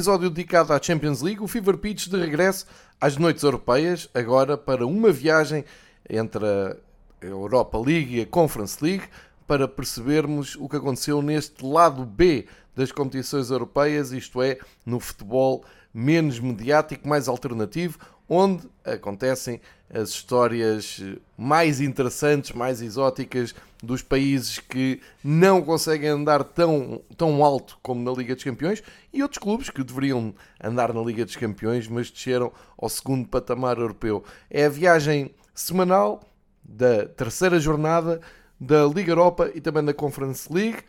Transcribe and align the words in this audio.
episódio 0.00 0.30
dedicado 0.30 0.72
à 0.72 0.80
Champions 0.80 1.20
League, 1.20 1.42
o 1.42 1.46
Fever 1.46 1.76
Pitch 1.76 2.08
de 2.08 2.16
regresso 2.16 2.64
às 2.98 3.18
noites 3.18 3.42
europeias, 3.42 4.08
agora 4.14 4.56
para 4.56 4.86
uma 4.86 5.12
viagem 5.12 5.62
entre 6.08 6.42
a 6.42 6.74
Europa 7.20 7.76
League 7.78 8.16
e 8.16 8.22
a 8.22 8.26
Conference 8.26 8.82
League, 8.82 9.04
para 9.46 9.68
percebermos 9.68 10.56
o 10.56 10.66
que 10.70 10.76
aconteceu 10.76 11.20
neste 11.20 11.62
lado 11.62 12.06
B 12.06 12.46
das 12.74 12.90
competições 12.90 13.50
europeias, 13.50 14.10
isto 14.10 14.40
é, 14.40 14.56
no 14.86 14.98
futebol 14.98 15.62
menos 15.92 16.40
mediático, 16.40 17.06
mais 17.06 17.28
alternativo, 17.28 17.98
onde 18.30 18.62
acontecem 18.84 19.60
as 19.92 20.10
histórias 20.10 21.02
mais 21.36 21.80
interessantes, 21.80 22.52
mais 22.52 22.80
exóticas 22.80 23.52
dos 23.82 24.02
países 24.02 24.60
que 24.60 25.00
não 25.24 25.60
conseguem 25.60 26.10
andar 26.10 26.44
tão, 26.44 27.02
tão 27.16 27.44
alto 27.44 27.76
como 27.82 28.00
na 28.00 28.16
Liga 28.16 28.36
dos 28.36 28.44
Campeões 28.44 28.84
e 29.12 29.20
outros 29.20 29.42
clubes 29.42 29.68
que 29.68 29.82
deveriam 29.82 30.32
andar 30.62 30.94
na 30.94 31.02
Liga 31.02 31.24
dos 31.24 31.34
Campeões, 31.34 31.88
mas 31.88 32.08
desceram 32.08 32.52
ao 32.78 32.88
segundo 32.88 33.26
patamar 33.26 33.78
europeu. 33.78 34.22
É 34.48 34.66
a 34.66 34.68
viagem 34.68 35.34
semanal 35.52 36.22
da 36.62 37.06
terceira 37.06 37.58
jornada 37.58 38.20
da 38.60 38.86
Liga 38.86 39.10
Europa 39.10 39.50
e 39.52 39.60
também 39.60 39.84
da 39.84 39.92
Conference 39.92 40.52
League. 40.52 40.84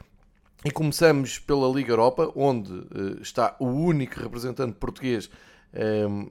E 0.64 0.69
começamos 0.69 1.39
pela 1.39 1.67
Liga 1.67 1.92
Europa, 1.92 2.31
onde 2.36 2.72
uh, 2.72 3.19
está 3.19 3.56
o 3.59 3.66
único 3.66 4.19
representante 4.19 4.73
português 4.73 5.28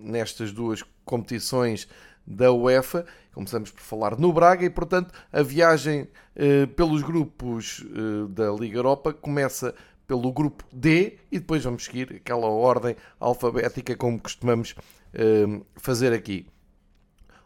nestas 0.01 0.53
duas 0.53 0.83
competições 1.05 1.89
da 2.27 2.53
UEFA. 2.53 3.05
Começamos 3.33 3.71
por 3.71 3.81
falar 3.81 4.17
no 4.19 4.33
Braga 4.33 4.65
e, 4.65 4.71
portanto, 4.71 5.13
a 5.33 5.43
viagem 5.43 6.03
uh, 6.03 6.67
pelos 6.69 7.03
grupos 7.03 7.81
uh, 7.81 8.29
da 8.29 8.51
Liga 8.53 8.79
Europa 8.79 9.13
começa 9.13 9.75
pelo 10.07 10.33
grupo 10.33 10.65
D 10.73 11.19
e 11.31 11.39
depois 11.39 11.63
vamos 11.63 11.85
seguir 11.85 12.17
aquela 12.17 12.47
ordem 12.47 12.97
alfabética 13.19 13.97
como 13.97 14.21
costumamos 14.21 14.75
uh, 15.15 15.65
fazer 15.77 16.13
aqui. 16.13 16.47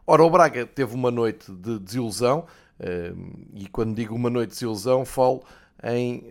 Ora, 0.06 0.22
o 0.24 0.30
Braga 0.30 0.66
teve 0.66 0.94
uma 0.94 1.10
noite 1.10 1.50
de 1.50 1.78
desilusão 1.78 2.46
e 3.54 3.66
quando 3.68 3.94
digo 3.94 4.14
uma 4.14 4.28
noite 4.28 4.50
de 4.50 4.54
desilusão 4.56 5.02
falo 5.06 5.42
em 5.82 6.24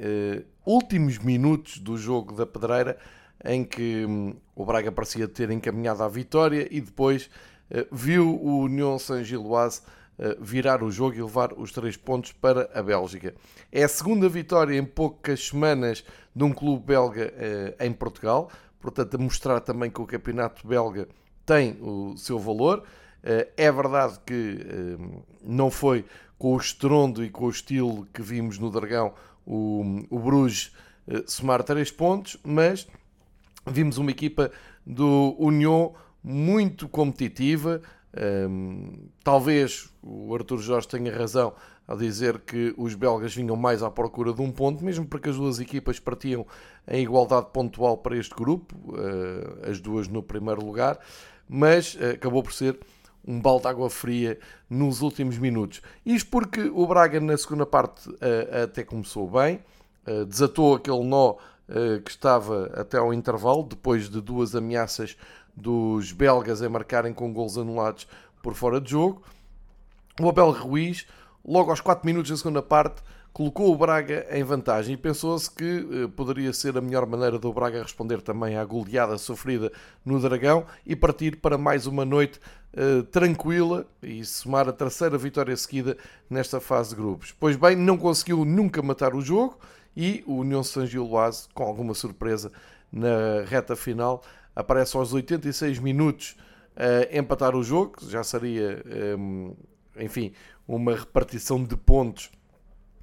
últimos 0.63 1.17
minutos 1.17 1.79
do 1.79 1.97
jogo 1.97 2.35
da 2.35 2.45
Pedreira 2.45 2.99
em 3.43 3.63
que 3.63 4.05
hum, 4.05 4.35
o 4.55 4.65
Braga 4.65 4.91
parecia 4.91 5.27
ter 5.27 5.49
encaminhado 5.51 6.03
à 6.03 6.07
vitória 6.07 6.67
e 6.71 6.79
depois 6.79 7.29
uh, 7.69 7.85
viu 7.91 8.35
o 8.35 8.59
União 8.59 8.97
Saint-Gilloise 8.97 9.81
uh, 10.17 10.41
virar 10.41 10.83
o 10.83 10.91
jogo 10.91 11.15
e 11.15 11.21
levar 11.21 11.53
os 11.53 11.71
três 11.71 11.97
pontos 11.97 12.31
para 12.31 12.69
a 12.73 12.81
Bélgica. 12.81 13.33
É 13.71 13.83
a 13.83 13.87
segunda 13.87 14.29
vitória 14.29 14.77
em 14.77 14.85
poucas 14.85 15.47
semanas 15.47 16.03
de 16.35 16.43
um 16.43 16.53
clube 16.53 16.85
belga 16.85 17.33
uh, 17.33 17.83
em 17.83 17.91
Portugal, 17.91 18.49
portanto, 18.79 19.15
a 19.15 19.17
mostrar 19.17 19.59
também 19.59 19.89
que 19.89 20.01
o 20.01 20.05
campeonato 20.05 20.65
belga 20.67 21.07
tem 21.45 21.77
o 21.81 22.15
seu 22.17 22.39
valor. 22.39 22.83
É 23.55 23.71
verdade 23.71 24.19
que 24.25 24.97
não 25.41 25.71
foi 25.71 26.03
com 26.37 26.55
o 26.55 26.57
estrondo 26.57 27.23
e 27.23 27.29
com 27.29 27.45
o 27.45 27.49
estilo 27.49 28.05
que 28.13 28.21
vimos 28.21 28.59
no 28.59 28.69
Dragão 28.69 29.13
o, 29.45 30.03
o 30.09 30.19
Bruges 30.19 30.73
somar 31.25 31.63
três 31.63 31.89
pontos, 31.89 32.37
mas 32.43 32.85
vimos 33.65 33.97
uma 33.97 34.11
equipa 34.11 34.51
do 34.85 35.35
União 35.37 35.93
muito 36.23 36.87
competitiva. 36.87 37.81
Um, 38.15 39.07
talvez 39.23 39.89
o 40.01 40.33
Arthur 40.35 40.59
Jorge 40.59 40.87
tenha 40.87 41.15
razão 41.15 41.53
ao 41.87 41.97
dizer 41.97 42.39
que 42.39 42.73
os 42.77 42.95
belgas 42.95 43.35
vinham 43.35 43.55
mais 43.55 43.83
à 43.83 43.89
procura 43.91 44.33
de 44.33 44.41
um 44.41 44.51
ponto, 44.51 44.83
mesmo 44.83 45.05
porque 45.05 45.29
as 45.29 45.35
duas 45.35 45.59
equipas 45.59 45.99
partiam 45.99 46.45
em 46.87 47.03
igualdade 47.03 47.47
pontual 47.51 47.97
para 47.97 48.17
este 48.17 48.33
grupo, 48.33 48.75
uh, 48.89 49.69
as 49.69 49.79
duas 49.79 50.07
no 50.07 50.23
primeiro 50.23 50.65
lugar, 50.65 50.99
mas 51.47 51.95
uh, 51.95 52.11
acabou 52.13 52.41
por 52.41 52.53
ser 52.53 52.79
um 53.25 53.39
balde 53.39 53.63
de 53.63 53.67
água 53.69 53.89
fria 53.89 54.37
nos 54.69 55.01
últimos 55.01 55.37
minutos. 55.37 55.81
Isto 56.05 56.29
porque 56.29 56.61
o 56.61 56.85
Braga 56.87 57.19
na 57.19 57.37
segunda 57.37 57.65
parte 57.65 58.09
uh, 58.09 58.63
até 58.63 58.83
começou 58.83 59.29
bem, 59.29 59.59
desatou 60.27 60.75
aquele 60.75 61.01
nó 61.05 61.37
que 62.03 62.11
estava 62.11 62.71
até 62.75 62.97
ao 62.97 63.13
intervalo, 63.13 63.63
depois 63.63 64.09
de 64.09 64.21
duas 64.21 64.55
ameaças 64.55 65.17
dos 65.55 66.11
belgas 66.11 66.61
em 66.61 66.69
marcarem 66.69 67.13
com 67.13 67.33
gols 67.33 67.57
anulados 67.57 68.07
por 68.41 68.53
fora 68.53 68.79
de 68.79 68.91
jogo. 68.91 69.23
O 70.19 70.29
Abel 70.29 70.51
Ruiz, 70.51 71.07
logo 71.43 71.71
aos 71.71 71.81
4 71.81 72.05
minutos 72.05 72.29
da 72.29 72.37
segunda 72.37 72.61
parte, 72.61 73.01
colocou 73.33 73.73
o 73.73 73.75
Braga 73.75 74.27
em 74.29 74.43
vantagem 74.43 74.93
e 74.93 74.97
pensou-se 74.97 75.49
que 75.49 75.87
eh, 75.91 76.07
poderia 76.15 76.53
ser 76.53 76.77
a 76.77 76.81
melhor 76.81 77.07
maneira 77.07 77.39
do 77.39 77.51
Braga 77.51 77.81
responder 77.81 78.21
também 78.21 78.55
à 78.55 78.63
goleada 78.63 79.17
sofrida 79.17 79.71
no 80.05 80.19
Dragão 80.19 80.65
e 80.85 80.95
partir 80.95 81.37
para 81.37 81.57
mais 81.57 81.87
uma 81.87 82.05
noite 82.05 82.39
uh, 82.77 83.01
tranquila 83.05 83.87
e 84.03 84.23
somar 84.23 84.69
a 84.69 84.71
terceira 84.71 85.17
vitória 85.17 85.57
seguida 85.57 85.97
nesta 86.29 86.59
fase 86.59 86.91
de 86.91 86.97
grupos. 86.97 87.31
Pois 87.31 87.55
bem, 87.55 87.75
não 87.75 87.97
conseguiu 87.97 88.45
nunca 88.45 88.83
matar 88.83 89.15
o 89.15 89.21
jogo 89.21 89.57
e 89.95 90.23
o 90.25 90.37
União 90.37 90.63
Saint-Gilloise, 90.63 91.47
com 91.53 91.63
alguma 91.63 91.93
surpresa, 91.93 92.51
na 92.91 93.43
reta 93.45 93.75
final, 93.75 94.23
aparece 94.55 94.95
aos 94.95 95.13
86 95.13 95.79
minutos 95.79 96.35
a 96.75 97.17
empatar 97.17 97.55
o 97.55 97.63
jogo, 97.63 97.95
já 98.07 98.23
seria, 98.23 98.83
hum, 99.17 99.55
enfim, 99.97 100.33
uma 100.67 100.95
repartição 100.95 101.63
de 101.63 101.75
pontos 101.75 102.31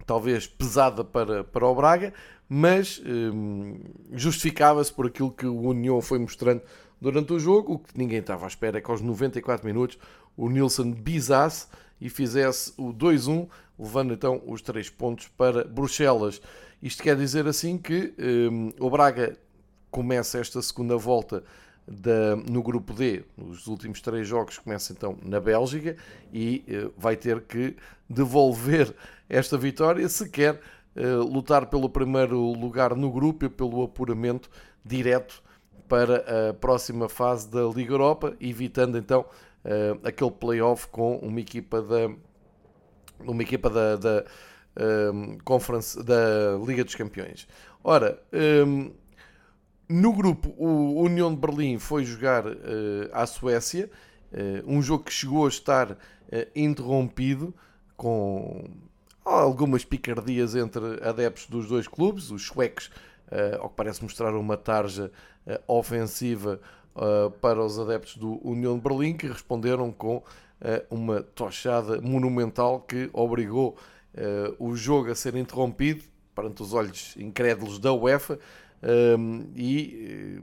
talvez 0.06 0.46
pesada 0.46 1.04
para, 1.04 1.44
para 1.44 1.66
o 1.66 1.74
Braga, 1.74 2.12
mas 2.48 3.00
hum, 3.06 3.78
justificava-se 4.12 4.92
por 4.92 5.06
aquilo 5.06 5.30
que 5.30 5.46
o 5.46 5.60
União 5.60 6.00
foi 6.00 6.18
mostrando 6.18 6.62
durante 7.00 7.32
o 7.32 7.38
jogo. 7.38 7.74
O 7.74 7.78
que 7.78 7.96
ninguém 7.96 8.18
estava 8.18 8.44
à 8.44 8.48
espera 8.48 8.78
é 8.78 8.80
que 8.80 8.90
aos 8.90 9.00
94 9.00 9.66
minutos 9.66 9.98
o 10.36 10.48
Nilsson 10.48 10.92
bizasse 10.92 11.66
e 12.00 12.08
fizesse 12.08 12.72
o 12.76 12.92
2-1, 12.92 13.48
levando 13.78 14.14
então 14.14 14.42
os 14.46 14.62
3 14.62 14.88
pontos 14.90 15.28
para 15.28 15.64
Bruxelas. 15.64 16.40
Isto 16.82 17.02
quer 17.02 17.16
dizer 17.16 17.46
assim 17.46 17.76
que 17.76 18.14
um, 18.18 18.72
o 18.78 18.88
Braga 18.88 19.36
começa 19.90 20.38
esta 20.38 20.62
segunda 20.62 20.96
volta 20.96 21.44
da, 21.86 22.36
no 22.36 22.62
grupo 22.62 22.94
D, 22.94 23.24
os 23.36 23.66
últimos 23.66 24.00
três 24.00 24.26
jogos 24.26 24.58
começam 24.58 24.94
então 24.96 25.18
na 25.22 25.40
Bélgica 25.40 25.96
e 26.32 26.64
uh, 26.68 26.92
vai 26.96 27.16
ter 27.16 27.40
que 27.40 27.76
devolver 28.08 28.94
esta 29.28 29.58
vitória 29.58 30.08
se 30.08 30.28
quer 30.28 30.60
uh, 30.94 31.22
lutar 31.22 31.66
pelo 31.66 31.88
primeiro 31.88 32.38
lugar 32.52 32.94
no 32.94 33.10
grupo 33.10 33.44
e 33.44 33.48
pelo 33.48 33.82
apuramento 33.82 34.48
direto 34.84 35.42
para 35.90 36.50
a 36.50 36.54
próxima 36.54 37.08
fase 37.08 37.50
da 37.50 37.64
Liga 37.64 37.92
Europa, 37.92 38.36
evitando 38.40 38.96
então 38.96 39.26
uh, 39.64 40.06
aquele 40.06 40.30
playoff 40.30 40.86
com 40.86 41.16
uma 41.16 41.40
equipa 41.40 41.82
da 41.82 42.08
uma 43.26 43.42
equipa 43.42 43.68
da, 43.68 43.96
da 43.96 44.24
um, 45.12 45.36
Conference 45.44 46.00
da 46.02 46.56
Liga 46.64 46.84
dos 46.84 46.94
Campeões. 46.94 47.46
Ora, 47.82 48.22
um, 48.66 48.92
no 49.88 50.12
grupo, 50.12 50.54
o 50.56 51.02
União 51.02 51.34
de 51.34 51.40
Berlim 51.40 51.78
foi 51.78 52.04
jogar 52.04 52.46
uh, 52.46 52.52
à 53.12 53.26
Suécia, 53.26 53.90
uh, 54.32 54.72
um 54.72 54.80
jogo 54.80 55.04
que 55.04 55.12
chegou 55.12 55.44
a 55.44 55.48
estar 55.48 55.90
uh, 55.90 55.96
interrompido 56.54 57.52
com 57.96 58.70
algumas 59.24 59.84
picardias 59.84 60.54
entre 60.54 61.06
adeptos 61.06 61.46
dos 61.46 61.68
dois 61.68 61.86
clubes. 61.86 62.30
Os 62.30 62.46
suecos, 62.46 62.90
ao 63.60 63.68
que 63.68 63.76
parece 63.76 64.02
mostrar 64.02 64.34
uma 64.34 64.56
tarja 64.56 65.10
ofensiva 65.66 66.60
para 67.40 67.64
os 67.64 67.78
adeptos 67.78 68.16
do 68.16 68.40
União 68.46 68.76
de 68.76 68.82
Berlim, 68.82 69.16
que 69.16 69.26
responderam 69.26 69.92
com 69.92 70.22
uma 70.90 71.22
tochada 71.22 72.00
monumental 72.00 72.80
que 72.80 73.08
obrigou 73.12 73.76
o 74.58 74.74
jogo 74.74 75.10
a 75.10 75.14
ser 75.14 75.36
interrompido 75.36 76.02
perante 76.34 76.62
os 76.62 76.72
olhos 76.74 77.16
incrédulos 77.16 77.78
da 77.78 77.92
UEFA 77.92 78.38
e 79.54 80.42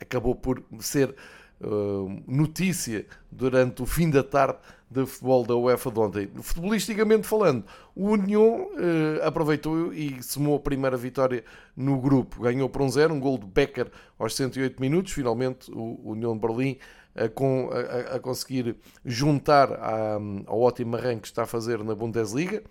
acabou 0.00 0.34
por 0.34 0.62
ser 0.80 1.14
uh, 1.60 2.22
notícia 2.26 3.06
durante 3.30 3.82
o 3.82 3.86
fim 3.86 4.10
da 4.10 4.22
tarde 4.22 4.58
de 4.90 5.04
futebol 5.04 5.44
da 5.44 5.54
UEFA 5.54 5.90
de 5.90 6.00
ontem. 6.00 6.30
Futebolisticamente 6.40 7.26
falando, 7.26 7.64
o 7.94 8.10
União 8.10 8.70
aproveitou 9.22 9.92
e 9.92 10.22
somou 10.22 10.56
a 10.56 10.60
primeira 10.60 10.96
vitória 10.96 11.44
no 11.76 12.00
grupo. 12.00 12.40
Ganhou 12.40 12.70
por 12.70 12.80
um 12.80 12.88
zero, 12.88 13.12
um 13.12 13.20
gol 13.20 13.36
de 13.36 13.44
Becker 13.44 13.90
aos 14.18 14.34
108 14.34 14.80
minutos. 14.80 15.12
Finalmente, 15.12 15.70
o 15.70 16.12
União 16.12 16.32
de 16.32 16.40
Berlim 16.40 16.78
a, 17.14 17.28
com, 17.28 17.68
a, 17.70 18.16
a 18.16 18.18
conseguir 18.18 18.76
juntar 19.04 19.70
à, 19.74 20.18
ao 20.46 20.58
ótimo 20.58 20.96
arranque 20.96 21.22
que 21.22 21.28
está 21.28 21.42
a 21.42 21.46
fazer 21.46 21.84
na 21.84 21.94
Bundesliga 21.94 22.62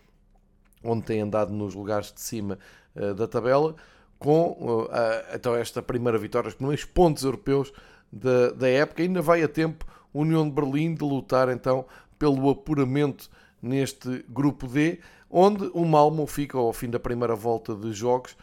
onde 0.83 1.03
tem 1.03 1.21
andado 1.21 1.53
nos 1.53 1.73
lugares 1.73 2.11
de 2.11 2.21
cima 2.21 2.57
uh, 2.95 3.13
da 3.13 3.27
tabela, 3.27 3.75
com 4.17 4.51
uh, 4.51 4.89
então 5.33 5.55
esta 5.55 5.81
primeira 5.81 6.17
vitória, 6.17 6.47
os 6.47 6.55
primeiros 6.55 6.85
pontos 6.85 7.23
europeus 7.23 7.71
da, 8.11 8.51
da 8.51 8.67
época. 8.67 9.03
Ainda 9.03 9.21
vai 9.21 9.43
a 9.43 9.47
tempo 9.47 9.85
União 10.13 10.47
de 10.47 10.53
Berlim 10.53 10.93
de 10.93 11.03
lutar 11.03 11.49
então 11.49 11.85
pelo 12.17 12.49
apuramento 12.49 13.29
neste 13.61 14.25
grupo 14.29 14.67
D, 14.67 14.99
onde 15.29 15.69
o 15.73 15.85
Malmo 15.85 16.25
fica 16.25 16.57
ao 16.57 16.71
fim 16.73 16.89
da 16.89 16.99
primeira 16.99 17.35
volta 17.35 17.75
de 17.75 17.91
jogos 17.91 18.35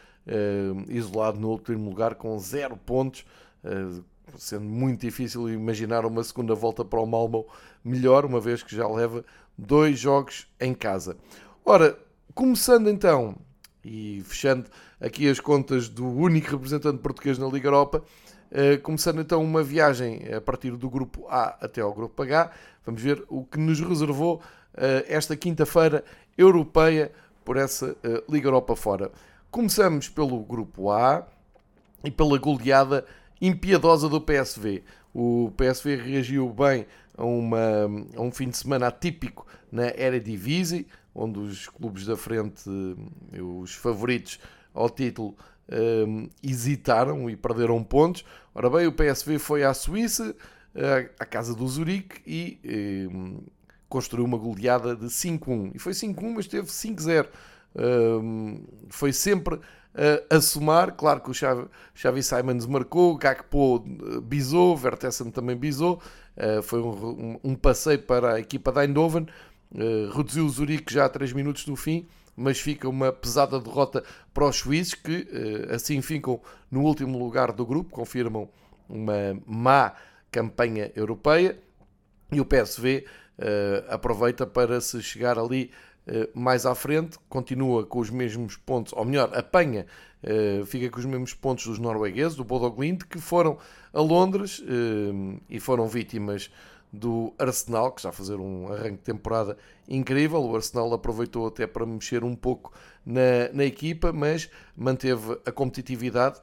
isolado 0.88 1.38
no 1.38 1.50
último 1.50 1.90
lugar 1.90 2.14
com 2.14 2.38
zero 2.38 2.76
pontos, 2.76 3.24
sendo 4.36 4.64
muito 4.64 5.00
difícil 5.00 5.48
imaginar 5.48 6.06
uma 6.06 6.22
segunda 6.24 6.54
volta 6.54 6.84
para 6.84 7.00
o 7.00 7.06
Malmo 7.06 7.46
melhor, 7.84 8.24
uma 8.24 8.40
vez 8.40 8.62
que 8.62 8.74
já 8.74 8.88
leva 8.88 9.24
dois 9.56 9.98
jogos 9.98 10.46
em 10.60 10.74
casa. 10.74 11.16
Ora, 11.64 11.98
começando 12.34 12.88
então 12.88 13.36
e 13.84 14.22
fechando 14.24 14.66
aqui 15.00 15.28
as 15.28 15.40
contas 15.40 15.88
do 15.88 16.06
único 16.06 16.50
representante 16.50 16.98
português 16.98 17.38
na 17.38 17.46
Liga 17.46 17.68
Europa, 17.68 18.02
começando 18.82 19.20
então 19.20 19.42
uma 19.42 19.62
viagem 19.62 20.22
a 20.32 20.40
partir 20.40 20.72
do 20.76 20.88
grupo 20.88 21.26
A 21.28 21.56
até 21.60 21.80
ao 21.80 21.92
grupo 21.92 22.22
H. 22.22 22.50
Vamos 22.84 23.02
ver 23.02 23.24
o 23.28 23.44
que 23.44 23.58
nos 23.58 23.80
reservou 23.80 24.36
uh, 24.36 25.04
esta 25.08 25.36
quinta-feira 25.36 26.04
europeia 26.36 27.10
por 27.44 27.56
essa 27.56 27.96
Liga 28.28 28.48
Europa 28.48 28.76
fora. 28.76 29.10
Começamos 29.50 30.08
pelo 30.08 30.40
grupo 30.40 30.90
A 30.90 31.26
e 32.02 32.10
pela 32.10 32.38
goleada 32.38 33.04
impiedosa 33.40 34.08
do 34.08 34.20
PSV. 34.20 34.82
O 35.12 35.52
PSV 35.56 35.96
reagiu 35.96 36.48
bem 36.50 36.86
a, 37.16 37.24
uma, 37.24 37.58
a 38.16 38.20
um 38.20 38.32
fim 38.32 38.48
de 38.48 38.56
semana 38.56 38.88
atípico 38.88 39.46
na 39.70 39.88
Eredivisie, 39.88 40.86
onde 41.14 41.38
os 41.38 41.68
clubes 41.68 42.06
da 42.06 42.16
frente, 42.16 42.64
os 43.32 43.74
favoritos 43.74 44.40
ao 44.72 44.90
título, 44.90 45.36
hesitaram 46.42 47.30
e 47.30 47.36
perderam 47.36 47.82
pontos. 47.82 48.24
Ora 48.54 48.70
bem, 48.70 48.86
o 48.86 48.92
PSV 48.92 49.38
foi 49.38 49.64
à 49.64 49.74
Suíça, 49.74 50.34
à 51.18 51.26
casa 51.26 51.54
do 51.54 51.66
Zurique, 51.66 52.22
e 52.26 53.08
um, 53.12 53.42
construiu 53.88 54.24
uma 54.24 54.38
goleada 54.38 54.94
de 54.94 55.06
5-1. 55.06 55.72
E 55.74 55.78
foi 55.78 55.92
5-1, 55.92 56.34
mas 56.34 56.46
teve 56.46 56.68
5-0. 56.68 57.26
Um, 57.76 58.62
foi 58.88 59.12
sempre 59.12 59.58
a 60.28 60.40
somar, 60.40 60.92
claro 60.92 61.20
que 61.20 61.30
o 61.30 61.34
Xavi, 61.34 61.66
Xavi 61.94 62.22
Simons 62.22 62.66
marcou, 62.66 63.16
Gakpo 63.16 63.84
eh, 63.86 64.20
bisou, 64.20 64.76
Vertessen 64.76 65.30
também 65.30 65.56
bisou, 65.56 66.00
uh, 66.36 66.62
foi 66.62 66.80
um, 66.80 66.88
um, 66.90 67.40
um, 67.44 67.54
passeio 67.54 68.00
para 68.00 68.34
a 68.34 68.40
equipa 68.40 68.72
da 68.72 68.84
Eindhoven, 68.84 69.26
uh, 69.72 70.10
reduziu 70.16 70.46
o 70.46 70.48
Zurique 70.48 70.92
já 70.92 71.04
a 71.04 71.08
3 71.08 71.32
minutos 71.32 71.64
do 71.64 71.76
fim, 71.76 72.08
mas 72.36 72.58
fica 72.60 72.88
uma 72.88 73.12
pesada 73.12 73.60
derrota 73.60 74.02
para 74.32 74.46
os 74.46 74.56
suíços 74.56 74.94
que 74.94 75.28
assim 75.72 76.00
ficam 76.02 76.40
no 76.70 76.82
último 76.82 77.18
lugar 77.18 77.52
do 77.52 77.64
grupo, 77.64 77.90
confirmam 77.90 78.48
uma 78.88 79.38
má 79.46 79.92
campanha 80.30 80.90
europeia. 80.96 81.58
E 82.32 82.40
o 82.40 82.44
PSV 82.44 83.04
aproveita 83.88 84.46
para 84.46 84.80
se 84.80 85.00
chegar 85.02 85.38
ali 85.38 85.70
eh, 86.06 86.28
mais 86.34 86.66
à 86.66 86.74
frente, 86.74 87.18
continua 87.28 87.86
com 87.86 87.98
os 87.98 88.10
mesmos 88.10 88.56
pontos, 88.56 88.92
ou 88.92 89.04
melhor, 89.04 89.30
apanha, 89.36 89.86
eh, 90.22 90.62
fica 90.66 90.90
com 90.90 90.98
os 90.98 91.06
mesmos 91.06 91.32
pontos 91.32 91.66
dos 91.66 91.78
noruegueses, 91.78 92.36
do 92.36 92.44
Bodo 92.44 92.70
Glimt, 92.70 93.06
que 93.06 93.18
foram 93.18 93.58
a 93.92 94.00
Londres 94.00 94.62
eh, 94.66 95.40
e 95.48 95.58
foram 95.58 95.86
vítimas 95.88 96.50
do 96.94 97.34
Arsenal, 97.38 97.92
que 97.92 98.06
a 98.06 98.12
fazer 98.12 98.36
um 98.36 98.72
arranque 98.72 98.98
de 98.98 99.04
temporada 99.04 99.56
incrível. 99.88 100.42
O 100.42 100.56
Arsenal 100.56 100.92
aproveitou 100.92 101.46
até 101.46 101.66
para 101.66 101.84
mexer 101.84 102.24
um 102.24 102.34
pouco 102.34 102.72
na, 103.04 103.52
na 103.52 103.64
equipa, 103.64 104.12
mas 104.12 104.48
manteve 104.76 105.38
a 105.44 105.52
competitividade. 105.52 106.40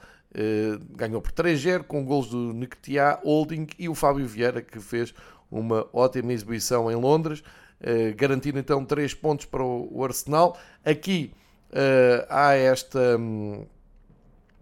ganhou 0.91 1.21
por 1.21 1.31
3-0 1.31 1.83
com 1.83 2.05
gols 2.05 2.29
do 2.29 2.53
Nketiah, 2.53 3.19
Holding 3.23 3.67
e 3.79 3.89
o 3.89 3.95
Fábio 3.95 4.27
Vieira, 4.27 4.61
que 4.61 4.79
fez 4.79 5.13
uma 5.49 5.87
ótima 5.91 6.33
exibição 6.33 6.91
em 6.91 6.95
Londres. 6.95 7.43
Eh, 7.83 8.13
garantindo 8.13 8.59
então 8.59 8.85
3 8.85 9.13
pontos 9.15 9.45
para 9.47 9.63
o 9.63 10.03
Arsenal. 10.03 10.55
Aqui 10.85 11.33
uh, 11.71 12.25
há 12.29 12.53
esta, 12.53 13.17
um, 13.17 13.65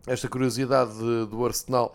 esta 0.08 0.30
curiosidade 0.30 0.94
de, 0.94 1.26
do 1.26 1.46
Arsenal 1.46 1.94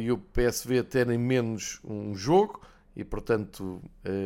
e 0.00 0.12
o 0.12 0.18
PSV 0.18 0.84
terem 0.84 1.18
menos 1.18 1.80
um 1.84 2.14
jogo 2.14 2.60
e, 2.96 3.04
portanto, 3.04 3.82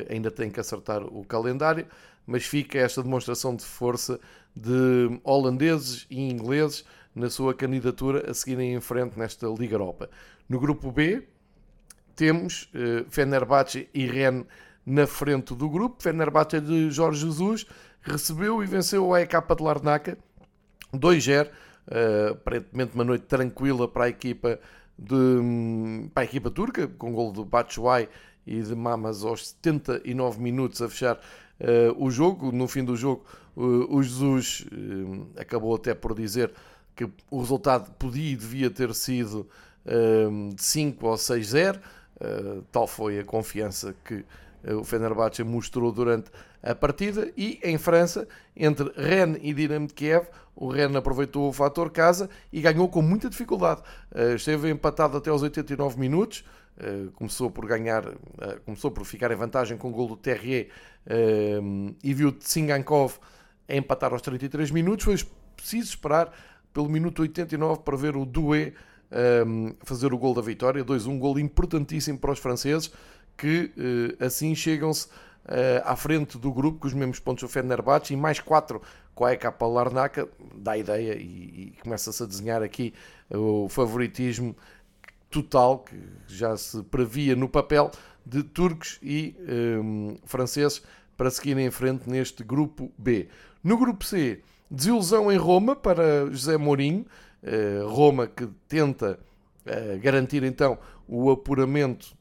ainda 0.09 0.31
tem 0.31 0.51
que 0.51 0.61
acertar 0.61 1.03
o 1.03 1.25
calendário. 1.25 1.87
Mas 2.27 2.45
fica 2.45 2.79
esta 2.79 3.03
demonstração 3.03 3.57
de 3.57 3.65
força 3.65 4.21
de 4.55 5.19
holandeses 5.25 6.07
e 6.11 6.21
ingleses 6.31 6.85
na 7.15 7.31
sua 7.31 7.55
candidatura 7.55 8.31
a 8.31 8.35
seguirem 8.35 8.75
em 8.75 8.81
frente 8.81 9.19
nesta 9.19 9.47
Liga 9.47 9.75
Europa. 9.75 10.11
No 10.47 10.61
grupo 10.61 10.93
B, 10.93 11.27
temos 12.15 12.71
Fenerbahçe 13.09 13.89
e 13.95 14.05
Rennes 14.05 14.45
na 14.89 15.07
frente 15.07 15.55
do 15.55 15.69
grupo. 15.69 16.03
Fenerbahçe 16.03 16.61
de 16.61 16.91
Jorge 16.91 17.21
Jesus 17.21 17.67
recebeu 18.01 18.63
e 18.63 18.67
venceu 18.67 19.07
o 19.07 19.15
AEK 19.15 19.35
de 19.57 19.63
Larnaca 19.63 20.19
2-0. 20.95 21.47
Uh, 21.47 21.51
eh, 21.91 22.29
aparentemente 22.33 22.95
uma 22.95 23.05
noite 23.05 23.25
tranquila 23.25 23.89
para 23.89 24.05
a 24.05 24.09
equipa 24.09 24.59
de, 24.99 26.11
para 26.13 26.23
a 26.23 26.25
equipa 26.25 26.51
turca, 26.51 26.87
com 26.87 27.13
gol 27.13 27.33
de 27.33 27.45
Batshuayi 27.45 28.09
e 28.49 28.63
de 28.63 28.75
Mamas 28.75 29.25
aos 29.25 29.49
79 29.49 30.41
minutos 30.41 30.81
a 30.81 30.89
fechar 30.89 31.17
uh, 31.17 32.05
o 32.05 32.11
jogo. 32.11 32.51
No 32.51 32.67
fim 32.67 32.85
do 32.85 32.97
jogo, 32.97 33.25
uh, 33.57 33.95
o 33.95 34.03
Jesus 34.03 34.67
acabou 35.37 35.75
até 35.75 35.95
por 35.95 36.15
dizer 36.15 36.53
que 36.97 37.09
o 37.31 37.41
resultado 37.41 37.93
podia 37.93 38.33
e 38.33 38.37
devia 38.37 38.71
ter 38.71 38.93
sido 38.95 39.47
de 40.55 40.63
5 40.63 41.07
ou 41.07 41.15
6-0. 41.15 41.81
tal 42.73 42.87
foi 42.87 43.21
a 43.21 43.25
confiança 43.25 43.95
que 44.05 44.25
o 44.77 44.83
Fenerbahçe 44.83 45.45
mostrou 45.45 45.93
durante 45.93 46.29
a 46.61 46.75
partida 46.75 47.31
e 47.37 47.61
em 47.63 47.79
França, 47.79 48.27
entre 48.57 48.93
Rennes 48.97 49.39
e 49.43 49.55
Dinamo 49.55 49.87
de 49.87 49.95
Kiev, 49.95 50.27
o 50.61 50.69
Rennes 50.69 50.97
aproveitou 50.97 51.49
o 51.49 51.53
fator 51.53 51.89
casa 51.91 52.29
e 52.53 52.61
ganhou 52.61 52.89
com 52.89 53.01
muita 53.01 53.31
dificuldade. 53.31 53.81
Esteve 54.35 54.69
empatado 54.71 55.17
até 55.17 55.31
aos 55.31 55.43
89 55.43 55.99
minutos, 56.01 56.45
começou 57.15 57.51
por 57.51 57.67
ganhar, 57.67 58.05
começou 58.65 58.91
por 58.91 59.05
ficar 59.05 59.31
em 59.31 59.37
vantagem 59.37 59.77
com 59.77 59.89
o 59.89 59.93
gol 59.93 60.09
do 60.09 60.17
Terrier 60.17 60.69
e 62.03 62.15
viu 62.15 62.31
Tsingankov 62.33 63.19
empatar 63.69 64.13
aos 64.13 64.23
33 64.23 64.71
minutos. 64.71 65.05
Foi 65.05 65.17
preciso 65.57 65.89
esperar 65.91 66.33
pelo 66.73 66.89
minuto 66.89 67.23
89 67.23 67.83
para 67.83 67.97
ver 67.97 68.17
o 68.17 68.25
Doué 68.25 68.75
fazer 69.85 70.13
o 70.13 70.19
gol 70.19 70.35
da 70.35 70.43
vitória, 70.43 70.85
2-1, 70.85 71.09
um 71.09 71.19
gol 71.19 71.39
importantíssimo 71.39 72.19
para 72.19 72.33
os 72.33 72.39
franceses 72.39 72.93
que 73.37 73.73
eh, 73.79 74.25
assim 74.25 74.55
chegam-se 74.55 75.09
eh, 75.47 75.81
à 75.85 75.95
frente 75.95 76.37
do 76.37 76.53
grupo 76.53 76.81
com 76.81 76.89
os 76.89 76.93
mesmos 76.93 77.21
pontos 77.21 77.43
do 77.43 77.49
Fenerbahçe 77.49 78.13
e 78.13 78.17
mais 78.17 78.41
4 78.41 78.83
com 79.15 79.25
a 79.25 79.33
EK 79.33 79.47
Larnaca, 79.61 80.29
dá 80.55 80.77
ideia 80.77 81.15
e, 81.15 81.73
e 81.77 81.79
começa-se 81.83 82.23
a 82.23 82.27
desenhar 82.27 82.63
aqui 82.63 82.93
o 83.31 83.69
favoritismo 83.69 84.55
total 85.31 85.81
que 85.81 85.97
já 86.27 86.57
se 86.57 86.83
previa 86.85 87.37
no 87.37 87.49
papel 87.49 87.91
de 88.25 88.43
turcos 88.43 88.99
e 89.03 89.35
um, 89.83 90.11
eh, 90.11 90.17
franceses 90.25 90.83
para 91.17 91.31
seguirem 91.31 91.67
em 91.67 91.71
frente 91.71 92.09
neste 92.09 92.45
grupo 92.45 92.93
B. 92.97 93.29
No 93.65 93.77
grupo 93.77 94.05
C, 94.05 94.41
desilusão 94.71 95.33
em 95.33 95.37
Roma 95.37 95.75
para 95.75 96.27
José 96.31 96.57
Mourinho, 96.57 97.07
uh, 97.43 97.89
Roma 97.89 98.27
que 98.27 98.47
tenta 98.69 99.19
uh, 99.67 99.99
garantir 100.01 100.45
então 100.45 100.79
o 101.09 101.31
apuramento 101.31 102.15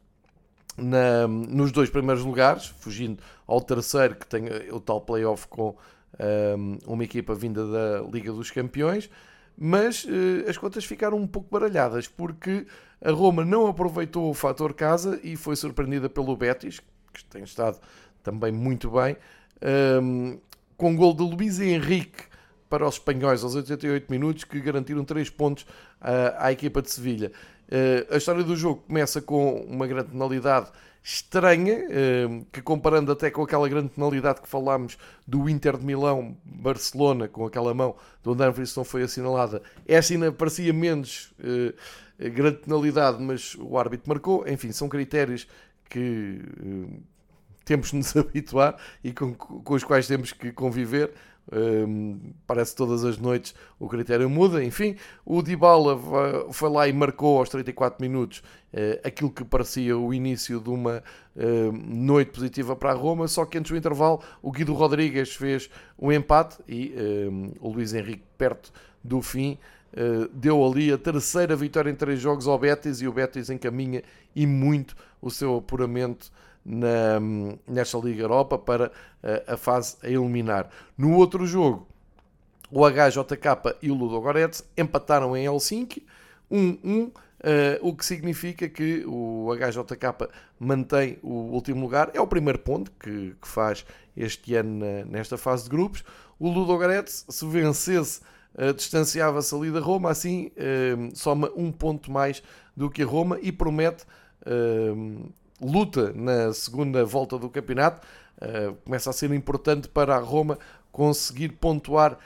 na, 0.77 1.27
nos 1.27 1.71
dois 1.71 1.89
primeiros 1.89 2.23
lugares, 2.23 2.67
fugindo 2.67 3.21
ao 3.45 3.61
terceiro, 3.61 4.15
que 4.15 4.25
tem 4.25 4.45
o 4.71 4.79
tal 4.79 5.01
playoff 5.01 5.47
com 5.47 5.75
um, 6.19 6.77
uma 6.85 7.03
equipa 7.03 7.35
vinda 7.35 7.65
da 7.67 8.01
Liga 8.01 8.31
dos 8.31 8.51
Campeões, 8.51 9.09
mas 9.57 10.05
uh, 10.05 10.49
as 10.49 10.57
contas 10.57 10.85
ficaram 10.85 11.17
um 11.17 11.27
pouco 11.27 11.49
baralhadas, 11.51 12.07
porque 12.07 12.65
a 13.01 13.11
Roma 13.11 13.45
não 13.45 13.67
aproveitou 13.67 14.29
o 14.29 14.33
fator 14.33 14.73
casa 14.73 15.19
e 15.23 15.35
foi 15.35 15.55
surpreendida 15.55 16.09
pelo 16.09 16.35
Betis, 16.35 16.81
que 17.13 17.23
tem 17.25 17.43
estado 17.43 17.79
também 18.23 18.51
muito 18.51 18.91
bem, 18.91 19.15
um, 20.01 20.39
com 20.75 20.95
gol 20.95 21.13
de 21.13 21.23
Luís 21.23 21.59
Henrique 21.59 22.23
para 22.69 22.85
os 22.85 22.95
espanhóis 22.95 23.43
aos 23.43 23.55
88 23.55 24.11
minutos, 24.11 24.43
que 24.43 24.59
garantiram 24.59 25.03
3 25.03 25.29
pontos 25.29 25.63
uh, 25.63 26.35
à 26.37 26.51
equipa 26.51 26.81
de 26.81 26.91
Sevilha. 26.91 27.31
Uh, 27.67 28.13
a 28.13 28.17
história 28.17 28.43
do 28.43 28.55
jogo 28.55 28.83
começa 28.87 29.21
com 29.21 29.61
uma 29.61 29.87
grande 29.87 30.09
penalidade 30.09 30.69
estranha, 31.01 31.85
uh, 31.85 32.45
que 32.51 32.61
comparando 32.61 33.11
até 33.11 33.31
com 33.31 33.41
aquela 33.41 33.69
grande 33.69 33.89
penalidade 33.89 34.41
que 34.41 34.47
falámos 34.49 34.97
do 35.25 35.49
Inter 35.49 35.77
de 35.77 35.85
Milão, 35.85 36.35
Barcelona, 36.43 37.29
com 37.29 37.45
aquela 37.45 37.73
mão 37.73 37.95
do 38.21 38.35
Dumfries 38.35 38.75
não 38.75 38.83
foi 38.83 39.03
assinalada, 39.03 39.61
esta 39.87 40.13
ainda 40.13 40.31
parecia 40.33 40.73
menos 40.73 41.33
uh, 41.39 41.73
grande 42.19 42.57
penalidade, 42.57 43.21
mas 43.21 43.55
o 43.59 43.77
árbitro 43.77 44.09
marcou. 44.09 44.47
Enfim, 44.47 44.71
são 44.71 44.89
critérios 44.89 45.47
que 45.89 46.41
temos 47.67 47.91
de 47.91 47.97
nos 47.97 48.15
habituar 48.17 48.77
e 49.03 49.11
com, 49.11 49.33
com 49.33 49.73
os 49.73 49.83
quais 49.83 50.07
temos 50.07 50.31
que 50.31 50.51
conviver. 50.51 51.11
Um, 51.49 52.33
parece 52.45 52.71
que 52.71 52.77
todas 52.77 53.05
as 53.05 53.17
noites 53.17 53.55
o 53.79 53.87
critério 53.87 54.29
muda. 54.29 54.63
Enfim, 54.63 54.95
o 55.25 55.41
Dybala 55.41 55.97
foi 56.51 56.69
lá 56.69 56.87
e 56.87 56.93
marcou 56.93 57.39
aos 57.39 57.49
34 57.49 58.01
minutos 58.01 58.39
uh, 58.73 58.99
aquilo 59.07 59.31
que 59.31 59.45
parecia 59.45 59.97
o 59.97 60.13
início 60.13 60.59
de 60.59 60.69
uma 60.69 61.01
uh, 61.35 61.71
noite 61.71 62.31
positiva 62.31 62.75
para 62.75 62.91
a 62.91 62.93
Roma. 62.93 63.27
Só 63.27 63.45
que 63.45 63.57
antes 63.57 63.71
do 63.71 63.77
intervalo, 63.77 64.21
o 64.41 64.51
Guido 64.51 64.73
Rodrigues 64.73 65.35
fez 65.35 65.69
um 65.97 66.11
empate 66.11 66.57
e 66.67 66.93
um, 67.31 67.53
o 67.61 67.69
Luís 67.71 67.93
Henrique, 67.93 68.23
perto 68.37 68.73
do 69.01 69.21
fim, 69.21 69.57
deu 70.33 70.65
ali 70.65 70.91
a 70.91 70.97
terceira 70.97 71.55
vitória 71.55 71.89
em 71.89 71.95
três 71.95 72.19
jogos 72.19 72.47
ao 72.47 72.59
Betis 72.59 73.01
e 73.01 73.07
o 73.07 73.11
Betis 73.11 73.49
encaminha 73.49 74.03
e 74.35 74.45
muito 74.45 74.95
o 75.21 75.31
seu 75.31 75.57
apuramento 75.57 76.31
na, 76.67 77.19
nesta 77.65 77.97
Liga 77.97 78.23
Europa 78.23 78.57
para 78.57 78.87
uh, 78.87 79.53
a 79.53 79.57
fase 79.57 79.95
a 80.03 80.07
eliminar. 80.07 80.69
No 80.97 81.15
outro 81.15 81.45
jogo, 81.47 81.87
o 82.69 82.85
HJK 82.85 83.77
e 83.81 83.89
o 83.89 83.95
Ludogorets 83.95 84.63
empataram 84.77 85.35
em 85.35 85.45
Helsinki 85.45 86.05
1-1 86.51 87.11
Uh, 87.37 87.77
o 87.87 87.95
que 87.95 88.03
significa 88.03 88.67
que 88.67 89.05
o 89.05 89.53
HJK 89.55 90.27
mantém 90.59 91.19
o 91.21 91.53
último 91.53 91.81
lugar. 91.81 92.09
É 92.15 92.19
o 92.19 92.25
primeiro 92.25 92.57
ponto 92.57 92.91
que, 92.99 93.35
que 93.39 93.47
faz 93.47 93.85
este 94.17 94.55
ano 94.55 94.79
na, 94.79 95.05
nesta 95.05 95.37
fase 95.37 95.65
de 95.65 95.69
grupos. 95.69 96.03
O 96.39 96.49
Ludogorets, 96.49 97.27
se 97.29 97.45
vencesse, 97.45 98.21
uh, 98.57 98.73
distanciava-se 98.73 99.53
ali 99.55 99.71
da 99.71 99.79
Roma, 99.79 100.09
assim 100.09 100.51
uh, 100.57 101.15
soma 101.15 101.51
um 101.55 101.71
ponto 101.71 102.11
mais 102.11 102.43
do 102.75 102.89
que 102.89 103.03
a 103.03 103.05
Roma 103.05 103.39
e 103.41 103.51
promete 103.51 104.05
luta 105.59 106.13
na 106.13 106.53
segunda 106.53 107.03
volta 107.03 107.37
do 107.37 107.49
campeonato. 107.49 108.07
começa 108.85 109.09
a 109.09 109.13
ser 109.13 109.29
importante 109.33 109.89
para 109.89 110.15
a 110.15 110.19
Roma 110.19 110.57
conseguir 110.89 111.49
pontuar 111.49 112.17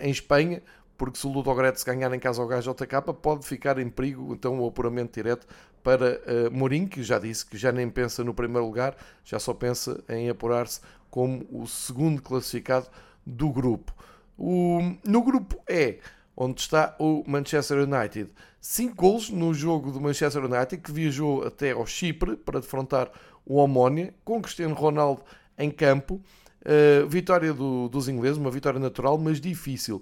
em 0.00 0.10
Espanha 0.10 0.60
porque 0.96 1.16
se 1.16 1.26
o 1.28 1.30
Ludogorets 1.30 1.84
ganhar 1.84 2.12
em 2.12 2.18
casa 2.18 2.42
ao 2.42 2.48
HJK 2.48 3.12
pode 3.22 3.46
ficar 3.46 3.78
em 3.78 3.88
perigo 3.88 4.34
então 4.34 4.58
o 4.58 4.66
apuramento 4.66 5.14
direto 5.14 5.46
para 5.82 6.20
uh, 6.20 6.50
Mourinho, 6.50 6.88
que 6.88 7.02
já 7.02 7.18
disse 7.18 7.46
que 7.46 7.56
já 7.56 7.70
nem 7.70 7.88
pensa 7.88 8.24
no 8.24 8.34
primeiro 8.34 8.66
lugar, 8.66 8.96
já 9.24 9.38
só 9.38 9.54
pensa 9.54 10.02
em 10.08 10.28
apurar-se 10.28 10.80
como 11.08 11.46
o 11.50 11.66
segundo 11.66 12.20
classificado 12.20 12.88
do 13.24 13.50
grupo. 13.50 13.94
O, 14.38 14.78
no 15.04 15.22
grupo 15.22 15.60
E, 15.68 15.98
onde 16.36 16.60
está 16.60 16.94
o 16.98 17.24
Manchester 17.26 17.78
United, 17.78 18.30
5 18.60 18.94
gols 18.94 19.30
no 19.30 19.52
jogo 19.52 19.90
do 19.90 20.00
Manchester 20.00 20.44
United, 20.44 20.78
que 20.78 20.92
viajou 20.92 21.44
até 21.44 21.72
ao 21.72 21.86
Chipre 21.86 22.36
para 22.36 22.60
defrontar 22.60 23.10
o 23.44 23.56
Omónia, 23.56 24.14
com 24.24 24.40
Cristiano 24.40 24.74
Ronaldo 24.74 25.22
em 25.58 25.70
campo. 25.70 26.22
Uh, 26.60 27.08
vitória 27.08 27.52
do, 27.52 27.88
dos 27.88 28.08
ingleses, 28.08 28.38
uma 28.38 28.50
vitória 28.50 28.78
natural, 28.78 29.18
mas 29.18 29.40
difícil 29.40 30.00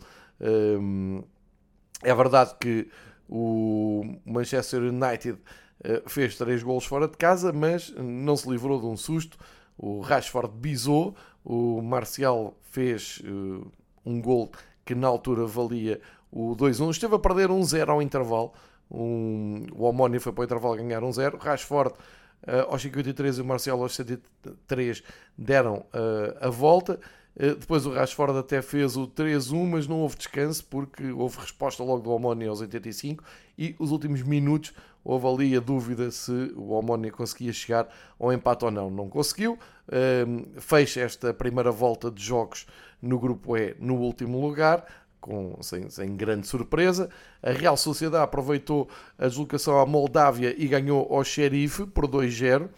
é 2.03 2.15
verdade 2.15 2.55
que 2.61 2.89
o 3.29 4.19
Manchester 4.25 4.83
United 4.83 5.39
eh, 5.83 6.03
fez 6.07 6.37
três 6.37 6.63
gols 6.63 6.85
fora 6.85 7.09
de 7.09 7.17
casa, 7.17 7.53
mas 7.53 7.93
não 7.97 8.37
se 8.37 8.49
livrou 8.49 8.81
de 8.81 8.87
um 8.87 8.97
susto. 8.97 9.39
O 9.77 10.01
Rashford 10.01 10.53
bisou, 10.57 11.15
o 11.45 11.83
Marcial 11.83 12.57
fez 12.63 13.23
eh, 13.25 13.67
um 14.07 14.21
gol 14.21 14.51
que 14.85 14.95
na 14.95 15.09
altura 15.09 15.45
valia 15.47 16.01
o 16.31 16.55
2-1. 16.57 16.91
Esteve 16.91 17.17
a 17.17 17.19
perder 17.19 17.49
1-0 17.49 17.89
ao 17.89 18.01
intervalo. 18.01 18.53
Um, 18.91 19.67
o 19.73 19.85
Omónia 19.85 20.21
foi 20.21 20.33
para 20.33 20.43
o 20.43 20.45
intervalo 20.45 20.77
ganhar 20.77 21.03
1-0. 21.03 21.39
Rashford 21.39 21.93
uh, 21.93 22.71
aos 22.71 22.81
53 22.81 23.39
e 23.39 23.41
o 23.41 23.45
Marcial 23.45 23.83
aos 23.83 23.97
73 23.97 25.03
deram 25.37 25.85
uh, 25.93 26.37
a 26.41 26.49
volta. 26.49 27.01
Eh, 27.37 27.55
depois 27.55 27.85
o 27.85 27.93
Rashford 27.93 28.39
até 28.39 28.63
fez 28.63 28.97
o 28.97 29.07
3-1, 29.07 29.67
mas 29.67 29.87
não 29.87 30.01
houve 30.01 30.17
descanso 30.17 30.65
porque 30.65 31.11
houve 31.13 31.39
resposta 31.39 31.83
logo 31.85 32.03
do 32.03 32.11
Omónia 32.11 32.49
aos 32.49 32.61
85 32.61 33.23
e 33.59 33.77
os 33.79 33.91
últimos 33.91 34.23
minutos 34.23 34.73
houve 35.05 35.27
ali 35.27 35.57
a 35.57 35.61
dúvida 35.61 36.11
se 36.11 36.33
o 36.57 36.71
Omónia 36.71 37.13
conseguia 37.13 37.53
chegar 37.53 37.89
ao 38.19 38.33
empate 38.33 38.65
ou 38.65 38.71
não. 38.71 38.91
Não 38.91 39.09
conseguiu. 39.09 39.59
Ehm, 39.93 40.45
fecha 40.59 41.01
esta 41.01 41.33
primeira 41.33 41.71
volta 41.71 42.11
de 42.11 42.23
jogos 42.23 42.67
no 43.01 43.19
grupo 43.19 43.57
E 43.57 43.77
no 43.79 43.97
último 43.97 44.41
lugar. 44.41 44.85
Com, 45.21 45.59
sem, 45.61 45.91
sem, 45.91 46.17
grande 46.17 46.47
surpresa. 46.47 47.11
A 47.43 47.51
Real 47.51 47.77
Sociedade 47.77 48.23
aproveitou 48.23 48.89
a 49.19 49.27
deslocação 49.27 49.81
à 49.81 49.85
Moldávia 49.85 50.55
e 50.57 50.69
ganhou 50.69 51.13
ao 51.13 51.25
Xerife 51.25 51.85
por 51.87 52.07
2-0. 52.07 52.69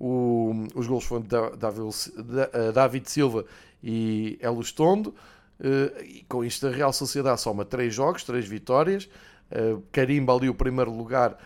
Os 0.00 0.86
gols 0.86 1.04
foram 1.04 1.22
de 1.22 1.36
eh, 1.36 2.72
David 2.72 3.10
Silva 3.10 3.44
e 3.82 4.38
Elustondo. 4.40 5.14
Uh, 5.60 6.02
e 6.02 6.24
com 6.26 6.42
isto 6.42 6.66
a 6.66 6.70
Real 6.70 6.90
Sociedade 6.90 7.38
soma 7.38 7.66
3 7.66 7.94
jogos, 7.94 8.24
3 8.24 8.48
vitórias, 8.48 9.10
uh, 9.52 9.82
carimba 9.92 10.34
ali 10.34 10.48
o 10.48 10.54
primeiro 10.54 10.90
lugar 10.90 11.36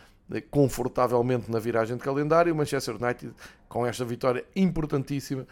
confortavelmente 0.52 1.50
na 1.50 1.58
viragem 1.58 1.96
de 1.96 2.02
calendário. 2.02 2.54
O 2.54 2.56
Manchester 2.56 2.94
United, 2.94 3.34
com 3.68 3.84
esta 3.84 4.04
vitória 4.04 4.44
importantíssima, 4.56 5.46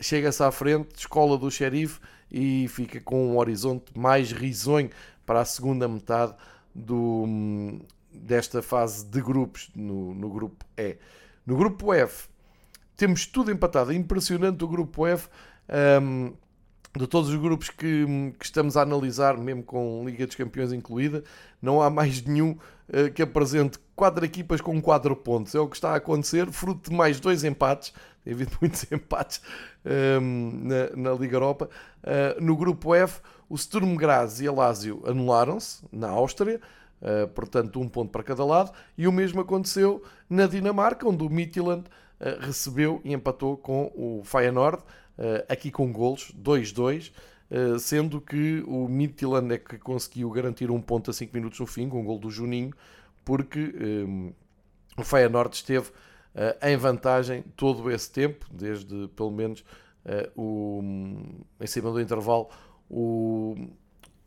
chega-se 0.00 0.42
à 0.42 0.50
frente, 0.50 0.96
escola 0.96 1.36
do 1.36 1.50
xerife 1.50 2.00
e 2.32 2.66
fica 2.68 2.98
com 2.98 3.32
um 3.32 3.36
horizonte 3.36 3.92
mais 3.94 4.32
risonho 4.32 4.88
para 5.26 5.40
a 5.40 5.44
segunda 5.44 5.86
metade 5.86 6.34
do, 6.74 7.26
desta 8.10 8.62
fase 8.62 9.04
de 9.04 9.20
grupos 9.20 9.70
no, 9.74 10.14
no 10.14 10.30
grupo 10.30 10.64
E. 10.78 10.96
No 11.44 11.56
grupo 11.56 11.92
F, 11.92 12.28
temos 12.96 13.26
tudo 13.26 13.50
empatado. 13.50 13.92
É 13.92 13.94
impressionante 13.94 14.64
o 14.64 14.68
grupo 14.68 15.06
F 15.06 15.28
um, 16.02 16.32
de 16.96 17.06
todos 17.06 17.28
os 17.28 17.36
grupos 17.36 17.68
que, 17.68 18.06
que, 18.38 18.44
estamos 18.44 18.76
a 18.76 18.82
analisar, 18.82 19.36
mesmo 19.36 19.62
com 19.62 20.02
Liga 20.06 20.26
dos 20.26 20.34
Campeões 20.34 20.72
incluída, 20.72 21.22
não 21.60 21.82
há 21.82 21.90
mais 21.90 22.22
nenhum 22.22 22.52
uh, 22.52 23.12
que 23.14 23.22
apresente 23.22 23.78
quatro 23.94 24.24
equipas 24.24 24.60
com 24.60 24.80
quatro 24.80 25.14
pontos. 25.14 25.54
É 25.54 25.60
o 25.60 25.68
que 25.68 25.76
está 25.76 25.90
a 25.90 25.96
acontecer, 25.96 26.50
fruto 26.50 26.90
de 26.90 26.96
mais 26.96 27.20
dois 27.20 27.44
empates. 27.44 27.92
Tem 28.24 28.32
havido 28.32 28.52
muitos 28.60 28.90
empates 28.90 29.40
um, 30.20 30.62
na, 30.64 31.10
na, 31.10 31.18
Liga 31.18 31.36
Europa. 31.36 31.68
Uh, 32.02 32.42
no 32.42 32.56
grupo 32.56 32.94
F, 32.94 33.20
o 33.48 33.56
Sturm 33.56 33.94
Graz 33.96 34.40
e 34.40 34.48
a 34.48 34.52
Lazio 34.52 35.02
anularam-se 35.06 35.84
na 35.92 36.08
Áustria. 36.08 36.60
Uh, 37.00 37.28
portanto, 37.28 37.78
um 37.78 37.88
ponto 37.88 38.10
para 38.10 38.22
cada 38.22 38.42
lado, 38.42 38.72
e 38.96 39.06
o 39.06 39.12
mesmo 39.12 39.38
aconteceu 39.38 40.02
na 40.30 40.46
Dinamarca, 40.46 41.06
onde 41.06 41.22
o 41.22 41.28
Midtjylland 41.28 41.82
uh, 41.82 42.05
recebeu 42.40 43.00
e 43.04 43.12
empatou 43.12 43.56
com 43.56 43.92
o 43.94 44.22
Feyenoord, 44.24 44.82
eh, 45.18 45.46
aqui 45.48 45.70
com 45.70 45.90
golos, 45.92 46.30
2-2, 46.32 47.12
eh, 47.50 47.78
sendo 47.78 48.20
que 48.20 48.62
o 48.66 48.86
Midtjylland 48.88 49.54
é 49.54 49.58
que 49.58 49.78
conseguiu 49.78 50.30
garantir 50.30 50.70
um 50.70 50.80
ponto 50.80 51.10
a 51.10 51.14
5 51.14 51.34
minutos 51.34 51.58
no 51.58 51.66
fim, 51.66 51.88
com 51.88 52.00
o 52.00 52.04
gol 52.04 52.18
do 52.18 52.30
Juninho, 52.30 52.72
porque 53.24 53.58
um, 53.60 54.28
eh, 54.28 55.00
o 55.00 55.04
Feyenoord 55.04 55.54
esteve 55.54 55.90
em 56.62 56.76
vantagem 56.76 57.42
todo 57.56 57.90
esse 57.90 58.10
tempo, 58.10 58.46
desde 58.52 59.08
pelo 59.16 59.30
menos 59.30 59.64
o, 60.36 60.82
em 61.58 61.66
cima 61.66 61.90
do 61.90 61.98
intervalo, 61.98 62.50
o, 62.90 63.56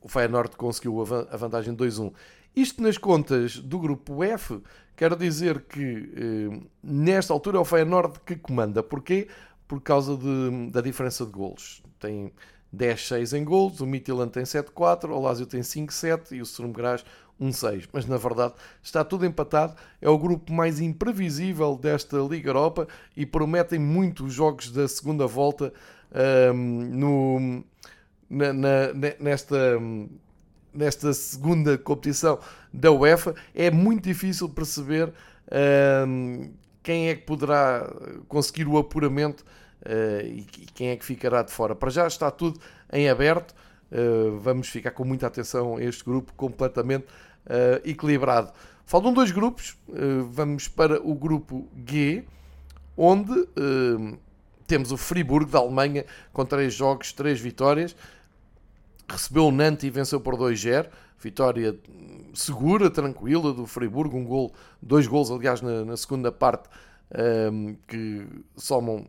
o 0.01 0.09
Feyenoord 0.09 0.55
conseguiu 0.55 0.99
a 1.01 1.37
vantagem 1.37 1.75
2-1. 1.75 2.11
Isto 2.55 2.81
nas 2.81 2.97
contas 2.97 3.57
do 3.57 3.77
grupo 3.77 4.23
F, 4.23 4.59
quero 4.99 5.15
dizer 5.15 5.61
que 5.61 6.61
nesta 6.83 7.31
altura 7.31 7.57
é 7.57 7.59
o 7.61 7.65
Feyenoord 7.65 8.19
que 8.25 8.35
comanda. 8.35 8.83
Porquê? 8.83 9.29
por 9.69 9.79
causa 9.79 10.17
de, 10.17 10.71
da 10.71 10.81
diferença 10.81 11.23
de 11.23 11.31
golos. 11.31 11.83
Tem 11.99 12.33
10-6 12.75 13.37
em 13.37 13.43
golos, 13.45 13.79
o 13.79 13.85
Midtjylland 13.85 14.31
tem 14.31 14.43
7-4, 14.43 15.11
o 15.11 15.21
Lazio 15.21 15.45
tem 15.45 15.61
5-7 15.61 16.31
e 16.31 16.41
o 16.41 16.45
Sturm 16.45 16.71
Graz 16.71 17.05
1-6. 17.39 17.87
Mas 17.93 18.07
na 18.07 18.17
verdade 18.17 18.55
está 18.81 19.05
tudo 19.05 19.27
empatado. 19.27 19.75
É 20.01 20.09
o 20.09 20.17
grupo 20.17 20.51
mais 20.51 20.81
imprevisível 20.81 21.77
desta 21.77 22.17
Liga 22.17 22.49
Europa 22.49 22.87
e 23.15 23.27
prometem 23.27 23.77
muito 23.77 24.25
os 24.25 24.33
jogos 24.33 24.71
da 24.71 24.87
segunda 24.87 25.27
volta 25.27 25.71
um, 26.51 26.53
no, 26.55 27.63
na, 28.27 28.51
na, 28.51 28.93
nesta, 29.19 29.79
nesta 30.73 31.13
segunda 31.13 31.77
competição 31.77 32.39
da 32.73 32.91
UEFA. 32.91 33.35
É 33.53 33.71
muito 33.71 34.03
difícil 34.03 34.49
perceber 34.49 35.11
um, 36.07 36.51
quem 36.83 37.09
é 37.09 37.15
que 37.15 37.23
poderá 37.23 37.91
conseguir 38.27 38.67
o 38.67 38.77
apuramento 38.77 39.43
uh, 39.85 40.25
e, 40.25 40.45
quem 40.73 40.89
é 40.89 40.95
que 40.95 41.05
ficará 41.05 41.41
de 41.41 41.51
fora. 41.51 41.75
Para 41.75 41.89
já 41.89 42.07
está 42.07 42.29
tudo 42.31 42.59
em 42.91 43.09
aberto. 43.09 43.53
Uh, 43.91 44.37
vamos 44.39 44.69
ficar 44.69 44.91
com 44.91 45.03
muita 45.03 45.27
atenção 45.27 45.77
a 45.77 45.83
este 45.83 46.03
grupo 46.03 46.33
completamente 46.33 47.05
uh, 47.05 47.81
equilibrado. 47.83 48.51
Faltam 48.85 49.13
dois 49.13 49.29
grupos. 49.29 49.77
vamos 50.31 50.67
para 50.67 50.99
o 50.99 51.13
grupo 51.13 51.67
G, 51.85 52.23
onde 52.97 53.47
temos 54.65 54.91
o 54.91 54.97
Friburgo 54.97 55.51
da 55.51 55.59
Alemanha 55.59 56.05
com 56.33 56.43
três 56.43 56.73
jogos, 56.73 57.13
três 57.13 57.39
vitórias. 57.39 57.95
Recebeu 59.09 59.47
o 59.47 59.51
Nantes 59.51 59.83
e 59.83 59.89
venceu 59.89 60.21
por 60.21 60.35
2-0 60.35 60.89
vitória 61.19 61.77
segura, 62.33 62.89
tranquila 62.89 63.53
do 63.53 63.65
Friburgo, 63.65 64.17
um 64.17 64.23
gol, 64.23 64.53
dois 64.81 65.05
gols, 65.05 65.29
aliás, 65.29 65.61
na, 65.61 65.83
na 65.83 65.97
segunda 65.97 66.31
parte, 66.31 66.69
um, 67.51 67.75
que 67.87 68.25
somam, 68.55 69.05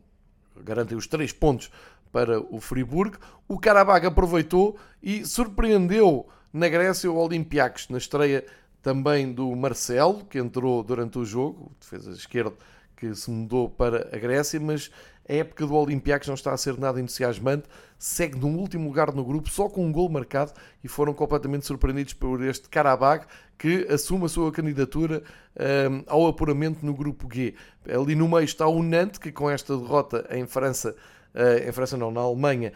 garantem 0.57 0.99
os 0.99 1.07
três 1.07 1.33
pontos 1.33 1.71
para 2.11 2.40
o 2.40 2.61
Friburgo. 2.61 3.19
O 3.47 3.59
Karabakh 3.59 4.04
aproveitou 4.04 4.76
e 5.02 5.25
surpreendeu 5.25 6.28
na 6.52 6.69
Grécia 6.69 7.11
o 7.11 7.16
Olympiacos, 7.16 7.88
na 7.88 7.99
estreia 7.99 8.45
também 8.83 9.33
do 9.33 9.54
Marcelo, 9.54 10.25
que 10.25 10.38
entrou 10.38 10.83
durante 10.83 11.19
o 11.19 11.25
jogo, 11.25 11.71
defesa 11.78 12.11
esquerda 12.11 12.54
que 13.00 13.14
se 13.14 13.30
mudou 13.30 13.71
para 13.71 14.11
a 14.14 14.19
Grécia, 14.19 14.61
mas 14.61 14.90
a 15.26 15.33
época 15.33 15.66
do 15.66 15.75
Olympiacos 15.75 16.28
não 16.28 16.35
está 16.35 16.52
a 16.52 16.57
ser 16.57 16.78
nada 16.78 17.00
entusiasmante, 17.00 17.64
segue 17.99 18.38
no 18.38 18.49
último 18.49 18.87
lugar 18.87 19.14
no 19.14 19.25
grupo, 19.25 19.49
só 19.49 19.71
com 19.71 19.87
um 19.87 19.90
gol 19.90 20.09
marcado, 20.11 20.52
e 20.85 20.88
foram 20.88 21.14
completamente 21.14 21.64
surpreendidos 21.66 22.12
por 22.12 22.42
este 22.45 22.69
Karabakh, 22.69 23.26
que 23.57 23.87
assume 23.90 24.26
a 24.26 24.28
sua 24.28 24.52
candidatura 24.52 25.23
um, 25.59 26.02
ao 26.07 26.26
apuramento 26.26 26.85
no 26.85 26.92
grupo 26.92 27.26
G. 27.33 27.54
Ali 27.88 28.14
no 28.14 28.28
meio 28.28 28.45
está 28.45 28.66
o 28.66 28.83
Nantes, 28.83 29.19
que 29.19 29.33
com 29.33 29.49
esta 29.49 29.76
derrota 29.76 30.26
em 30.30 30.47
França 30.47 30.95
Uh, 31.33 31.69
em 31.69 31.71
França 31.71 31.97
não, 31.97 32.11
na 32.11 32.21
Alemanha, 32.21 32.73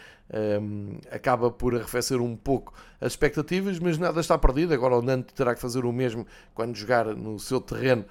um, 0.62 0.98
acaba 1.10 1.50
por 1.50 1.74
arrefecer 1.74 2.20
um 2.20 2.36
pouco 2.36 2.72
as 3.00 3.10
expectativas, 3.12 3.80
mas 3.80 3.98
nada 3.98 4.20
está 4.20 4.38
perdido. 4.38 4.72
Agora 4.72 4.94
o 4.94 5.02
Nantes 5.02 5.34
terá 5.34 5.56
que 5.56 5.60
fazer 5.60 5.84
o 5.84 5.92
mesmo 5.92 6.24
quando 6.54 6.76
jogar 6.76 7.04
no 7.06 7.36
seu 7.40 7.60
terreno 7.60 8.04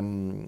um, 0.00 0.46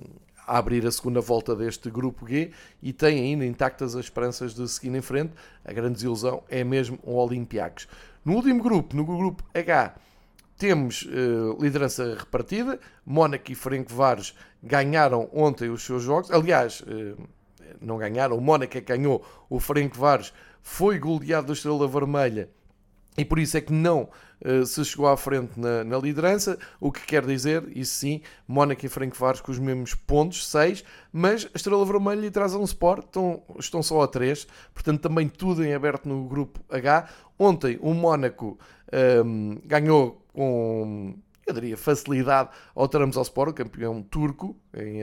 a 0.49 0.59
abrir 0.59 0.87
a 0.87 0.90
segunda 0.90 1.21
volta 1.21 1.55
deste 1.55 1.90
grupo 1.90 2.26
G 2.26 2.50
e 2.83 2.93
tem 2.93 3.21
ainda 3.21 3.45
intactas 3.45 3.95
as 3.95 4.07
esperanças 4.07 4.55
de 4.55 4.67
seguir 4.67 4.97
em 4.97 5.02
frente. 5.02 5.33
A 5.64 5.73
grande 5.73 5.95
desilusão 5.95 6.43
é 6.49 6.64
mesmo 6.64 6.99
o 7.02 7.14
Olympiacos. 7.14 7.87
No 8.25 8.35
último 8.35 8.62
grupo, 8.62 8.97
no 8.97 9.05
grupo 9.05 9.45
H, 9.55 9.95
temos 10.57 11.02
uh, 11.02 11.62
liderança 11.62 12.17
repartida. 12.19 12.81
Mónaco 13.05 13.52
e 13.52 13.55
Ferencváros 13.55 14.35
ganharam 14.62 15.28
ontem 15.33 15.69
os 15.69 15.85
seus 15.85 16.02
jogos. 16.02 16.31
Aliás, 16.31 16.81
uh, 16.81 17.28
não 17.81 17.99
ganharam. 17.99 18.37
O 18.37 18.40
Mónaco 18.40 18.76
é 18.76 18.81
ganhou. 18.81 19.25
O 19.49 19.61
Ferencváros 19.61 20.33
foi 20.62 20.99
goleado 20.99 21.49
do 21.49 21.52
Estrela 21.52 21.87
Vermelha 21.87 22.49
e 23.18 23.25
por 23.25 23.38
isso 23.38 23.56
é 23.56 23.60
que 23.60 23.72
não 23.72 24.08
uh, 24.44 24.64
se 24.64 24.84
chegou 24.84 25.08
à 25.08 25.16
frente 25.16 25.58
na, 25.58 25.82
na, 25.82 25.98
liderança, 25.98 26.56
o 26.80 26.92
que 26.92 27.04
quer 27.04 27.26
dizer, 27.26 27.64
isso 27.76 27.94
sim, 27.94 28.22
Mónaco 28.46 28.87
e 28.87 28.88
Ferencváros 28.88 29.40
com 29.40 29.50
os 29.50 29.58
mesmos 29.58 29.94
pontos, 29.94 30.46
6, 30.48 30.84
mas 31.12 31.44
a 31.46 31.56
Estrela 31.56 31.84
Vermelha 31.84 32.25
e 32.25 32.30
Trazão 32.30 32.62
Sport 32.62 33.06
estão, 33.06 33.42
estão 33.58 33.82
só 33.82 34.02
a 34.02 34.08
3, 34.08 34.46
portanto 34.72 35.00
também 35.00 35.28
tudo 35.28 35.64
em 35.64 35.75
aberto 35.75 36.08
no 36.08 36.28
grupo 36.28 36.60
H. 36.70 37.08
Ontem 37.37 37.78
o 37.82 37.92
Mónaco 37.92 38.58
um, 39.25 39.52
ehm, 39.52 39.60
ganhou 39.64 40.25
com 40.32 41.14
eu 41.48 41.54
diria, 41.54 41.76
facilidade 41.78 42.50
ao 42.75 42.87
Trabzonspor, 42.87 43.48
o 43.48 43.54
campeão 43.54 44.02
turco, 44.02 44.54
em, 44.75 45.02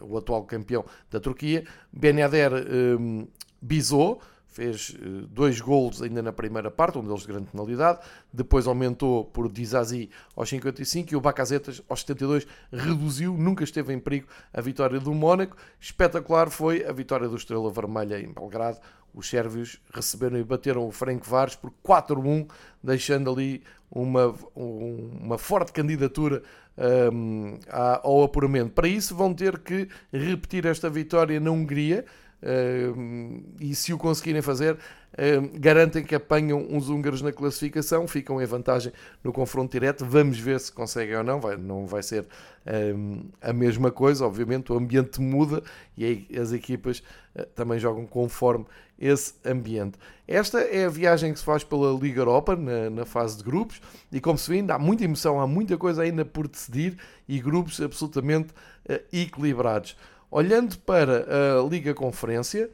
o 0.00 0.18
atual 0.18 0.44
campeão 0.44 0.84
da 1.10 1.18
Turquia. 1.18 1.64
Benader 1.90 2.52
um, 2.52 3.26
bisou, 3.62 4.20
fez 4.50 4.90
uh, 4.90 5.26
dois 5.28 5.60
golos 5.60 6.02
ainda 6.02 6.20
na 6.20 6.32
primeira 6.32 6.70
parte, 6.70 6.98
um 6.98 7.04
deles 7.04 7.22
de 7.22 7.28
grande 7.28 7.50
penalidade, 7.50 8.00
depois 8.32 8.66
aumentou 8.66 9.24
por 9.24 9.50
Dizazi 9.50 10.10
aos 10.36 10.48
55 10.48 11.12
e 11.12 11.16
o 11.16 11.20
Bacazetas 11.20 11.82
aos 11.88 12.00
72 12.00 12.46
reduziu, 12.72 13.36
nunca 13.36 13.64
esteve 13.64 13.92
em 13.92 13.98
perigo 13.98 14.26
a 14.52 14.60
vitória 14.60 14.98
do 14.98 15.14
Mónaco. 15.14 15.56
Espetacular 15.80 16.50
foi 16.50 16.84
a 16.84 16.92
vitória 16.92 17.28
do 17.28 17.36
Estrela 17.36 17.70
Vermelha 17.70 18.20
em 18.20 18.32
Belgrado, 18.32 18.78
os 19.14 19.28
sérvios 19.28 19.80
receberam 19.92 20.38
e 20.38 20.44
bateram 20.44 20.86
o 20.86 20.92
Franco 20.92 21.28
Vares 21.28 21.56
por 21.56 21.72
4-1, 21.84 22.48
deixando 22.82 23.30
ali 23.30 23.62
uma, 23.90 24.34
uma 24.54 25.36
forte 25.36 25.72
candidatura 25.72 26.42
um, 27.12 27.58
ao 28.02 28.22
apuramento. 28.22 28.70
Para 28.70 28.88
isso 28.88 29.14
vão 29.14 29.34
ter 29.34 29.58
que 29.58 29.88
repetir 30.12 30.64
esta 30.64 30.88
vitória 30.88 31.40
na 31.40 31.50
Hungria, 31.50 32.04
um, 32.42 33.42
e 33.60 33.74
se 33.74 33.92
o 33.92 33.98
conseguirem 33.98 34.42
fazer, 34.42 34.78
garantem 35.54 36.04
que 36.04 36.14
apanham 36.14 36.66
uns 36.70 36.88
húngaros 36.88 37.20
na 37.20 37.32
classificação, 37.32 38.06
ficam 38.06 38.40
em 38.40 38.46
vantagem 38.46 38.92
no 39.22 39.32
confronto 39.32 39.72
direto. 39.72 40.04
Vamos 40.04 40.38
ver 40.38 40.60
se 40.60 40.72
conseguem 40.72 41.16
ou 41.16 41.24
não. 41.24 41.40
Vai, 41.40 41.56
não 41.56 41.86
vai 41.86 42.02
ser 42.02 42.26
um, 42.96 43.24
a 43.40 43.52
mesma 43.52 43.90
coisa, 43.90 44.24
obviamente. 44.24 44.72
O 44.72 44.76
ambiente 44.76 45.20
muda 45.20 45.62
e 45.96 46.04
aí 46.04 46.28
as 46.38 46.52
equipas 46.52 47.02
uh, 47.34 47.44
também 47.54 47.78
jogam 47.78 48.06
conforme 48.06 48.64
esse 48.98 49.34
ambiente. 49.44 49.98
Esta 50.28 50.60
é 50.60 50.84
a 50.84 50.88
viagem 50.88 51.32
que 51.32 51.38
se 51.38 51.44
faz 51.44 51.64
pela 51.64 51.92
Liga 51.98 52.20
Europa 52.20 52.54
na, 52.54 52.88
na 52.88 53.04
fase 53.04 53.36
de 53.36 53.42
grupos 53.42 53.80
e, 54.12 54.20
como 54.20 54.38
se 54.38 54.48
vê, 54.48 54.56
ainda 54.56 54.74
há 54.74 54.78
muita 54.78 55.04
emoção, 55.04 55.40
há 55.40 55.46
muita 55.46 55.76
coisa 55.76 56.02
ainda 56.02 56.24
por 56.24 56.46
decidir 56.46 56.96
e 57.28 57.40
grupos 57.40 57.80
absolutamente 57.80 58.52
uh, 58.88 59.00
equilibrados. 59.12 59.96
Olhando 60.32 60.78
para 60.78 61.26
a 61.58 61.68
Liga 61.68 61.92
Conferência, 61.92 62.70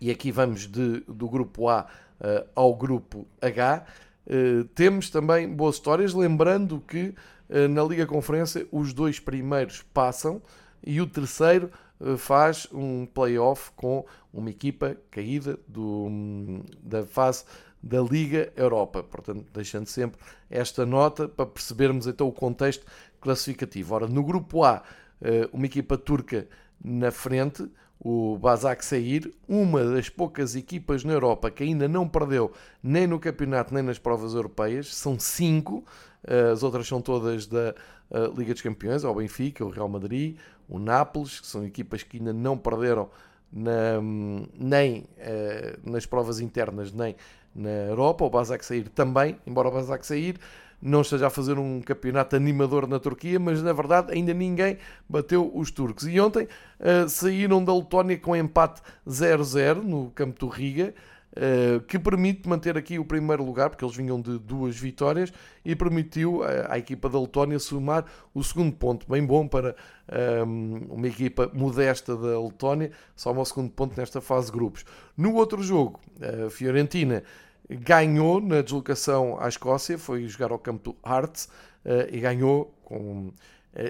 e 0.00 0.08
aqui 0.08 0.30
vamos 0.30 0.68
de, 0.68 1.00
do 1.00 1.28
grupo 1.28 1.68
A 1.68 1.84
uh, 2.20 2.48
ao 2.54 2.72
grupo 2.76 3.26
H, 3.42 3.84
uh, 4.24 4.64
temos 4.66 5.10
também 5.10 5.52
boas 5.52 5.74
histórias, 5.74 6.14
lembrando 6.14 6.80
que 6.86 7.12
uh, 7.48 7.66
na 7.68 7.82
Liga 7.82 8.06
Conferência 8.06 8.68
os 8.70 8.92
dois 8.92 9.18
primeiros 9.18 9.82
passam 9.92 10.40
e 10.86 11.00
o 11.00 11.08
terceiro 11.08 11.70
faz 12.18 12.68
um 12.72 13.06
playoff 13.06 13.70
com 13.74 14.04
uma 14.32 14.50
equipa 14.50 14.96
caída 15.10 15.58
do, 15.66 16.08
da 16.82 17.04
fase 17.04 17.44
da 17.82 18.00
Liga 18.00 18.52
Europa. 18.56 19.02
Portanto, 19.02 19.46
deixando 19.52 19.86
sempre 19.86 20.20
esta 20.50 20.84
nota 20.84 21.26
para 21.26 21.46
percebermos 21.46 22.06
então 22.06 22.28
o 22.28 22.32
contexto 22.32 22.84
classificativo. 23.20 23.94
Ora, 23.94 24.06
no 24.06 24.22
grupo 24.22 24.64
A, 24.64 24.82
uma 25.52 25.66
equipa 25.66 25.96
turca 25.96 26.46
na 26.82 27.10
frente, 27.10 27.68
o 27.98 28.36
Basak 28.36 28.84
Sair, 28.84 29.34
uma 29.48 29.82
das 29.82 30.10
poucas 30.10 30.54
equipas 30.54 31.04
na 31.04 31.14
Europa 31.14 31.50
que 31.50 31.62
ainda 31.62 31.88
não 31.88 32.06
perdeu 32.06 32.52
nem 32.82 33.06
no 33.06 33.18
campeonato 33.18 33.72
nem 33.72 33.82
nas 33.82 33.98
provas 33.98 34.34
europeias, 34.34 34.94
são 34.94 35.18
cinco, 35.18 35.82
eh, 36.26 36.50
as 36.52 36.62
outras 36.62 36.86
são 36.86 37.00
todas 37.00 37.46
da 37.46 37.74
eh, 38.10 38.30
Liga 38.36 38.52
dos 38.52 38.62
Campeões, 38.62 39.04
o 39.04 39.14
Benfica, 39.14 39.64
o 39.64 39.70
Real 39.70 39.88
Madrid, 39.88 40.36
o 40.68 40.78
Nápoles, 40.78 41.40
que 41.40 41.46
são 41.46 41.64
equipas 41.64 42.02
que 42.02 42.18
ainda 42.18 42.32
não 42.32 42.58
perderam 42.58 43.08
na, 43.50 44.00
nem 44.54 45.06
eh, 45.16 45.78
nas 45.82 46.04
provas 46.04 46.40
internas 46.40 46.92
nem 46.92 47.16
na 47.54 47.70
Europa, 47.70 48.24
o 48.24 48.30
Basak 48.30 48.64
Sair 48.64 48.88
também, 48.88 49.38
embora 49.46 49.68
o 49.68 49.70
Basak 49.70 50.04
Sair 50.04 50.38
não 50.80 51.00
esteja 51.00 51.26
a 51.26 51.30
fazer 51.30 51.58
um 51.58 51.80
campeonato 51.80 52.36
animador 52.36 52.86
na 52.86 52.98
Turquia, 52.98 53.38
mas 53.38 53.62
na 53.62 53.72
verdade 53.72 54.12
ainda 54.12 54.34
ninguém 54.34 54.78
bateu 55.08 55.50
os 55.54 55.70
turcos. 55.70 56.06
E 56.06 56.20
ontem 56.20 56.46
uh, 56.80 57.08
saíram 57.08 57.64
da 57.64 57.74
Letónia 57.74 58.18
com 58.18 58.36
empate 58.36 58.82
0-0 59.08 59.82
no 59.82 60.10
campo 60.10 60.38
do 60.38 60.48
Riga. 60.48 60.94
Uh, 61.36 61.80
que 61.80 61.98
permite 61.98 62.48
manter 62.48 62.78
aqui 62.78 62.96
o 62.96 63.04
primeiro 63.04 63.44
lugar, 63.44 63.68
porque 63.68 63.84
eles 63.84 63.96
vinham 63.96 64.20
de 64.20 64.38
duas 64.38 64.78
vitórias, 64.78 65.32
e 65.64 65.74
permitiu 65.74 66.42
uh, 66.42 66.44
à 66.68 66.78
equipa 66.78 67.08
da 67.08 67.18
Letónia 67.18 67.58
somar 67.58 68.04
o 68.32 68.44
segundo 68.44 68.72
ponto. 68.76 69.04
Bem 69.10 69.26
bom 69.26 69.48
para 69.48 69.74
um, 70.46 70.86
uma 70.90 71.08
equipa 71.08 71.50
modesta 71.52 72.16
da 72.16 72.40
Letónia, 72.40 72.92
soma 73.16 73.40
o 73.40 73.44
segundo 73.44 73.68
ponto 73.70 73.98
nesta 73.98 74.20
fase 74.20 74.46
de 74.46 74.52
grupos. 74.52 74.84
No 75.16 75.34
outro 75.34 75.60
jogo, 75.60 75.98
a 76.46 76.48
Fiorentina 76.50 77.24
ganhou 77.70 78.40
na 78.40 78.62
deslocação 78.62 79.38
à 79.40 79.48
Escócia, 79.48 79.98
foi 79.98 80.26
jogar 80.28 80.52
ao 80.52 80.58
campo 80.58 80.92
do 80.92 80.96
Hearts 81.08 81.48
uh, 81.84 82.08
e 82.12 82.20
ganhou 82.20 82.74
com 82.84 83.28
uh, 83.28 83.32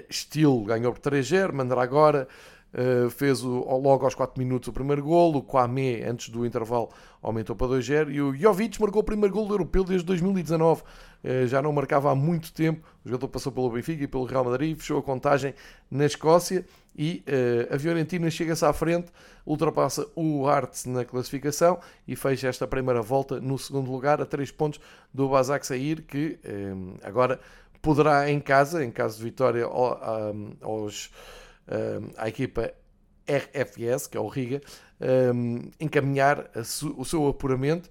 estilo, 0.09 0.63
ganhou 0.63 0.93
por 0.93 0.99
3-0, 0.99 1.51
Mandará 1.51 1.83
agora. 1.83 2.27
Uh, 2.73 3.09
fez 3.09 3.41
o, 3.41 3.59
logo 3.77 4.03
aos 4.03 4.13
4 4.13 4.37
minutos 4.37 4.67
o 4.67 4.73
primeiro 4.73 5.01
gol, 5.01 5.33
o 5.37 5.41
Kwame 5.41 6.03
antes 6.03 6.27
do 6.27 6.45
intervalo 6.45 6.89
aumentou 7.21 7.55
para 7.55 7.67
2-0 7.67 8.11
e 8.11 8.21
o 8.21 8.35
Jovic 8.35 8.81
marcou 8.81 9.01
o 9.01 9.05
primeiro 9.05 9.33
gol 9.33 9.47
do 9.47 9.53
europeu 9.53 9.85
desde 9.85 10.05
2019. 10.05 10.83
Uh, 11.25 11.47
já 11.47 11.59
não 11.59 11.73
marcava 11.73 12.11
há 12.11 12.15
muito 12.15 12.53
tempo. 12.53 12.87
O 13.03 13.09
jogador 13.09 13.29
passou 13.29 13.51
pelo 13.51 13.71
Benfica 13.71 14.03
e 14.03 14.07
pelo 14.07 14.25
Real 14.25 14.45
Madrid, 14.45 14.77
fechou 14.77 14.99
a 14.99 15.01
contagem 15.01 15.55
na 15.89 16.05
Escócia 16.05 16.63
e 16.95 17.23
uh, 17.27 17.73
a 17.73 17.79
Fiorentina 17.79 18.29
chega-se 18.29 18.63
à 18.63 18.71
frente, 18.71 19.11
ultrapassa 19.43 20.05
o 20.15 20.47
Arts 20.47 20.85
na 20.85 21.03
classificação 21.03 21.79
e 22.07 22.15
fecha 22.15 22.47
esta 22.47 22.67
primeira 22.67 23.01
volta 23.01 23.39
no 23.41 23.57
segundo 23.57 23.91
lugar 23.91 24.21
a 24.21 24.25
3 24.25 24.51
pontos 24.51 24.79
do 25.11 25.27
Basak 25.27 25.65
Sair 25.65 26.03
que 26.03 26.37
agora 27.01 27.39
poderá 27.81 28.29
em 28.29 28.39
casa, 28.39 28.85
em 28.85 28.91
caso 28.91 29.17
de 29.17 29.23
vitória 29.23 29.65
aos 30.61 31.09
à 32.17 32.29
equipa 32.29 32.71
RFS, 33.27 34.07
que 34.07 34.17
é 34.17 34.19
o 34.19 34.27
Riga, 34.27 34.61
encaminhar 35.79 36.49
o 36.97 37.03
seu 37.03 37.27
apuramento 37.27 37.89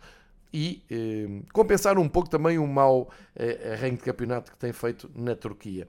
e 0.55 1.43
compensar 1.53 1.99
um 1.99 2.09
pouco 2.09 2.31
também 2.31 2.59
o 2.59 2.67
mau 2.67 3.11
eh, 3.35 3.73
arranque 3.73 3.97
de 3.97 4.05
campeonato 4.05 4.53
que 4.53 4.57
tem 4.57 4.73
feito 4.73 5.11
na 5.13 5.35
Turquia. 5.35 5.89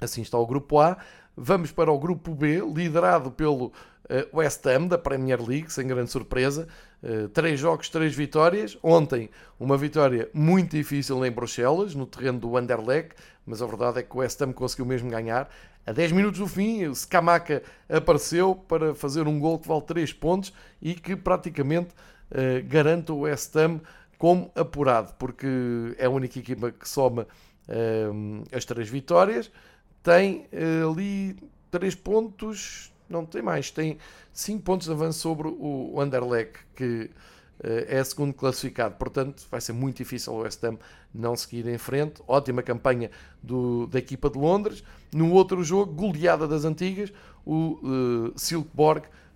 Assim 0.00 0.22
está 0.22 0.38
o 0.38 0.46
grupo 0.46 0.78
A. 0.78 0.96
Vamos 1.36 1.72
para 1.72 1.90
o 1.90 1.98
grupo 1.98 2.32
B, 2.32 2.60
liderado 2.60 3.32
pelo 3.32 3.72
eh, 4.08 4.28
West 4.32 4.64
Ham 4.66 4.86
da 4.86 4.96
Premier 4.96 5.42
League, 5.42 5.72
sem 5.72 5.84
grande 5.84 6.12
surpresa. 6.12 6.68
Eh, 7.02 7.26
três 7.32 7.58
jogos, 7.58 7.88
três 7.88 8.14
vitórias. 8.14 8.78
Ontem, 8.84 9.28
uma 9.58 9.76
vitória 9.76 10.30
muito 10.32 10.76
difícil 10.76 11.26
em 11.26 11.32
Bruxelas, 11.32 11.92
no 11.92 12.06
terreno 12.06 12.38
do 12.38 12.56
Anderlecht, 12.56 13.16
mas 13.44 13.60
a 13.60 13.66
verdade 13.66 13.98
é 13.98 14.02
que 14.04 14.14
o 14.14 14.20
West 14.20 14.40
Ham 14.40 14.52
conseguiu 14.52 14.86
mesmo 14.86 15.10
ganhar. 15.10 15.50
A 15.84 15.90
10 15.90 16.12
minutos 16.12 16.38
do 16.38 16.46
fim, 16.46 16.86
o 16.86 16.94
Scamaca 16.94 17.64
apareceu 17.88 18.54
para 18.54 18.94
fazer 18.94 19.26
um 19.26 19.40
gol 19.40 19.58
que 19.58 19.66
vale 19.66 19.82
3 19.82 20.12
pontos 20.12 20.52
e 20.80 20.94
que 20.94 21.16
praticamente 21.16 21.88
uh, 22.32 22.66
garante 22.68 23.12
o 23.12 23.20
West 23.20 23.54
Ham 23.56 23.80
como 24.18 24.50
apurado, 24.54 25.14
porque 25.18 25.46
é 25.98 26.06
a 26.06 26.10
única 26.10 26.38
equipa 26.38 26.70
que 26.70 26.88
soma 26.88 27.26
uh, 27.68 28.42
as 28.52 28.64
três 28.64 28.88
vitórias. 28.88 29.50
Tem 30.02 30.46
uh, 30.52 30.90
ali 30.90 31.36
3 31.70 31.94
pontos, 31.96 32.92
não 33.08 33.24
tem 33.24 33.42
mais, 33.42 33.70
tem 33.70 33.98
5 34.32 34.62
pontos 34.62 34.86
de 34.86 34.92
avanço 34.92 35.20
sobre 35.20 35.48
o 35.48 36.00
Anderlecht, 36.00 36.58
que 36.74 37.10
é 37.64 38.02
segundo 38.02 38.34
classificado. 38.34 38.96
Portanto, 38.96 39.46
vai 39.48 39.60
ser 39.60 39.72
muito 39.72 39.98
difícil 39.98 40.32
o 40.32 40.38
West 40.38 40.64
Ham 40.64 40.78
não 41.14 41.36
seguir 41.36 41.64
em 41.68 41.78
frente. 41.78 42.20
Ótima 42.26 42.60
campanha 42.60 43.08
do, 43.40 43.86
da 43.86 44.00
equipa 44.00 44.28
de 44.28 44.36
Londres. 44.36 44.82
No 45.12 45.30
outro 45.32 45.62
jogo, 45.62 45.92
goleada 45.92 46.48
das 46.48 46.64
antigas, 46.64 47.12
o 47.46 47.78
uh, 47.82 48.32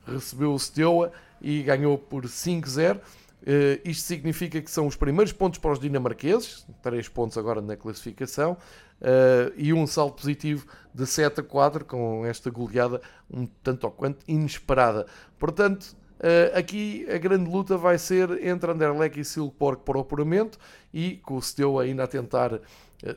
recebeu 0.07 0.53
o 0.53 0.59
Steaua 0.59 1.12
e 1.40 1.62
ganhou 1.62 1.99
por 1.99 2.25
5-0. 2.25 3.01
Uh, 3.47 3.79
isto 3.85 4.05
significa 4.05 4.61
que 4.61 4.71
são 4.71 4.88
os 4.88 4.97
primeiros 4.97 5.33
pontos 5.33 5.61
para 5.61 5.71
os 5.71 5.79
dinamarqueses, 5.79 6.66
3 6.83 7.09
pontos 7.09 7.38
agora 7.38 7.61
na 7.61 7.77
classificação, 7.77 8.53
uh, 9.01 9.53
e 9.57 9.73
um 9.73 9.87
salto 9.87 10.16
positivo 10.16 10.66
de 10.92 11.07
7 11.07 11.40
a 11.40 11.42
4, 11.45 11.85
com 11.85 12.27
esta 12.27 12.51
goleada 12.51 13.01
um 13.31 13.47
tanto 13.47 13.85
ou 13.85 13.92
quanto 13.92 14.25
inesperada. 14.27 15.07
Portanto, 15.38 15.97
uh, 16.19 16.59
aqui 16.59 17.07
a 17.09 17.19
grande 17.19 17.49
luta 17.49 17.77
vai 17.77 17.99
ser 17.99 18.45
entre 18.45 18.73
Anderlecht 18.73 19.21
e 19.21 19.25
Silkeborg 19.25 19.83
para 19.85 19.99
o 19.99 20.01
apuramento, 20.01 20.59
e 20.92 21.19
com 21.19 21.37
o 21.37 21.42
Steaua 21.42 21.85
ainda 21.85 22.03
a 22.03 22.09
tentar 22.09 22.61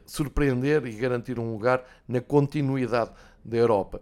surpreender 0.05 0.85
e 0.85 0.91
garantir 0.91 1.39
um 1.39 1.53
lugar 1.53 1.83
na 2.07 2.19
continuidade 2.19 3.11
da 3.43 3.57
Europa. 3.57 4.01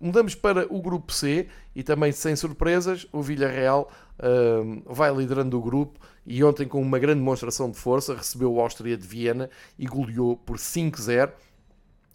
Mudamos 0.00 0.34
para 0.34 0.72
o 0.72 0.80
grupo 0.80 1.12
C 1.12 1.48
e 1.74 1.82
também 1.82 2.12
sem 2.12 2.36
surpresas, 2.36 3.06
o 3.12 3.20
Villarreal 3.20 3.90
uh, 4.18 4.94
vai 4.94 5.12
liderando 5.12 5.58
o 5.58 5.62
grupo 5.62 5.98
e 6.24 6.42
ontem 6.44 6.68
com 6.68 6.80
uma 6.80 6.98
grande 6.98 7.18
demonstração 7.18 7.70
de 7.70 7.76
força 7.76 8.14
recebeu 8.14 8.52
o 8.52 8.60
Áustria 8.60 8.96
de 8.96 9.06
Viena 9.06 9.50
e 9.78 9.86
goleou 9.86 10.36
por 10.36 10.56
5-0. 10.56 11.32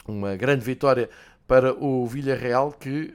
Uma 0.08 0.36
grande 0.36 0.64
vitória 0.64 1.10
para 1.48 1.74
o 1.74 2.06
Villarreal 2.08 2.72
que, 2.72 3.14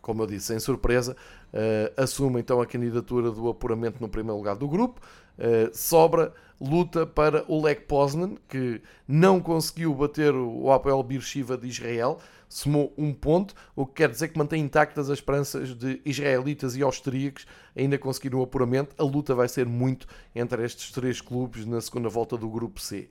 como 0.00 0.22
eu 0.22 0.26
disse, 0.26 0.46
sem 0.46 0.58
surpresa, 0.58 1.16
uh, 1.52 2.02
assume 2.02 2.40
então 2.40 2.60
a 2.60 2.66
candidatura 2.66 3.30
do 3.30 3.48
apuramento 3.48 3.98
no 4.00 4.08
primeiro 4.08 4.36
lugar 4.36 4.56
do 4.56 4.68
grupo. 4.68 5.00
Uh, 5.40 5.74
sobra 5.74 6.34
luta 6.60 7.06
para 7.06 7.44
o 7.48 7.62
Lech 7.62 7.80
Poznan, 7.82 8.36
que 8.46 8.82
não 9.08 9.40
conseguiu 9.40 9.94
bater 9.94 10.34
o 10.34 10.70
Apel 10.70 11.02
Beersheba 11.02 11.56
de 11.56 11.66
Israel, 11.66 12.18
somou 12.48 12.92
um 12.98 13.14
ponto, 13.14 13.54
o 13.74 13.86
que 13.86 13.94
quer 13.94 14.10
dizer 14.10 14.28
que 14.28 14.38
mantém 14.38 14.62
intactas 14.62 15.08
as 15.08 15.18
esperanças 15.18 15.74
de 15.74 16.02
israelitas 16.04 16.76
e 16.76 16.82
austríacos 16.82 17.46
ainda 17.74 17.96
conseguir 17.96 18.34
um 18.34 18.42
apuramento. 18.42 18.94
A 18.98 19.04
luta 19.04 19.34
vai 19.34 19.48
ser 19.48 19.66
muito 19.66 20.06
entre 20.34 20.64
estes 20.64 20.90
três 20.90 21.20
clubes 21.20 21.64
na 21.64 21.80
segunda 21.80 22.08
volta 22.08 22.36
do 22.36 22.50
grupo 22.50 22.80
C. 22.80 23.08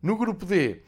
No 0.00 0.16
grupo 0.16 0.44
D, 0.44 0.82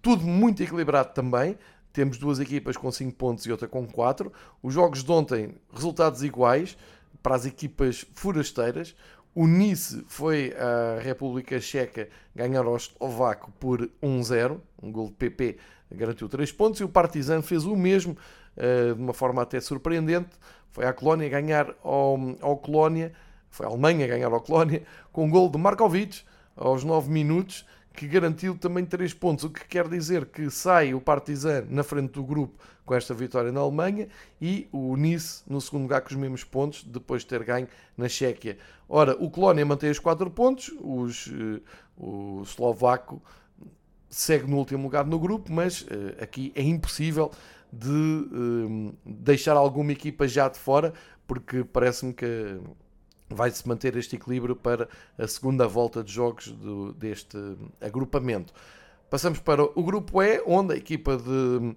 tudo 0.00 0.24
muito 0.24 0.62
equilibrado 0.62 1.12
também. 1.12 1.58
Temos 1.92 2.18
duas 2.18 2.38
equipas 2.38 2.76
com 2.76 2.90
5 2.90 3.16
pontos 3.16 3.44
e 3.46 3.50
outra 3.50 3.66
com 3.66 3.84
4. 3.86 4.32
Os 4.62 4.72
jogos 4.72 5.02
de 5.02 5.10
ontem, 5.10 5.56
resultados 5.72 6.22
iguais 6.22 6.76
para 7.20 7.34
as 7.34 7.44
equipas 7.44 8.06
forasteiras. 8.14 8.94
O 9.32 9.46
Nice 9.46 10.04
foi 10.08 10.52
à 10.56 11.00
República 11.00 11.60
Checa 11.60 12.08
ganhar 12.34 12.64
ao 12.64 12.76
Eslovaco 12.76 13.52
por 13.60 13.88
1-0, 14.02 14.60
um 14.82 14.90
gol 14.90 15.06
de 15.06 15.14
PP 15.14 15.56
garantiu 15.92 16.28
3 16.28 16.50
pontos, 16.52 16.80
e 16.80 16.84
o 16.84 16.88
Partizan 16.88 17.40
fez 17.40 17.64
o 17.64 17.76
mesmo, 17.76 18.16
eh, 18.56 18.92
de 18.92 19.00
uma 19.00 19.12
forma 19.12 19.42
até 19.42 19.60
surpreendente, 19.60 20.30
foi 20.70 20.84
à 20.84 20.92
Colónia 20.92 21.28
ganhar 21.28 21.74
ao, 21.82 22.18
ao 22.40 22.56
Colónia, 22.58 23.12
foi 23.48 23.66
a 23.66 23.68
Alemanha 23.68 24.06
ganhar 24.06 24.32
ao 24.32 24.40
Colónia, 24.40 24.82
com 25.12 25.24
um 25.24 25.30
gol 25.30 25.48
de 25.48 25.58
Markovic 25.58 26.22
aos 26.56 26.82
9 26.82 27.08
minutos, 27.10 27.64
que 27.94 28.06
garantiu 28.06 28.56
também 28.56 28.84
3 28.84 29.12
pontos, 29.14 29.44
o 29.44 29.50
que 29.50 29.66
quer 29.66 29.88
dizer 29.88 30.26
que 30.26 30.50
sai 30.50 30.94
o 30.94 31.00
Partizan 31.00 31.66
na 31.68 31.82
frente 31.82 32.12
do 32.12 32.22
grupo 32.22 32.58
com 32.84 32.94
esta 32.94 33.14
vitória 33.14 33.52
na 33.52 33.60
Alemanha 33.60 34.08
e 34.40 34.68
o 34.72 34.96
Nice 34.96 35.42
no 35.46 35.60
segundo 35.60 35.82
lugar 35.82 36.00
com 36.00 36.08
os 36.08 36.16
mesmos 36.16 36.42
pontos, 36.42 36.82
depois 36.84 37.22
de 37.22 37.28
ter 37.28 37.44
ganho 37.44 37.68
na 37.96 38.08
Chequia. 38.08 38.58
Ora, 38.88 39.16
o 39.22 39.30
Colónia 39.30 39.64
mantém 39.64 39.90
os 39.90 39.98
4 39.98 40.30
pontos, 40.30 40.74
os, 40.80 41.26
uh, 41.28 41.62
o 41.96 42.42
eslovaco 42.42 43.22
segue 44.08 44.50
no 44.50 44.56
último 44.56 44.82
lugar 44.82 45.06
no 45.06 45.18
grupo, 45.18 45.52
mas 45.52 45.82
uh, 45.82 45.86
aqui 46.20 46.52
é 46.56 46.62
impossível 46.62 47.30
de 47.72 47.88
uh, 47.88 48.94
deixar 49.04 49.56
alguma 49.56 49.92
equipa 49.92 50.26
já 50.26 50.48
de 50.48 50.58
fora, 50.58 50.92
porque 51.26 51.62
parece-me 51.62 52.12
que 52.12 52.58
vai-se 53.30 53.66
manter 53.66 53.96
este 53.96 54.16
equilíbrio 54.16 54.56
para 54.56 54.88
a 55.16 55.26
segunda 55.26 55.66
volta 55.66 56.02
de 56.02 56.12
jogos 56.12 56.50
do, 56.50 56.92
deste 56.94 57.38
agrupamento. 57.80 58.52
Passamos 59.08 59.38
para 59.38 59.62
o 59.62 59.82
grupo 59.82 60.22
E, 60.22 60.42
onde 60.46 60.74
a 60.74 60.76
equipa 60.76 61.16
de, 61.16 61.74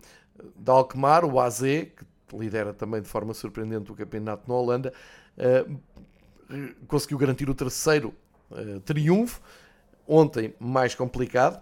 de 0.55 0.71
Alkmaar, 0.71 1.23
o 1.25 1.39
AZ, 1.39 1.61
que 1.61 2.05
lidera 2.33 2.73
também 2.73 3.01
de 3.01 3.07
forma 3.07 3.33
surpreendente 3.33 3.91
o 3.91 3.95
campeonato 3.95 4.43
na 4.47 4.55
Holanda, 4.55 4.93
uh, 5.37 5.79
conseguiu 6.87 7.17
garantir 7.17 7.49
o 7.49 7.55
terceiro 7.55 8.13
uh, 8.51 8.79
triunfo. 8.81 9.41
Ontem, 10.07 10.53
mais 10.59 10.93
complicado, 10.93 11.61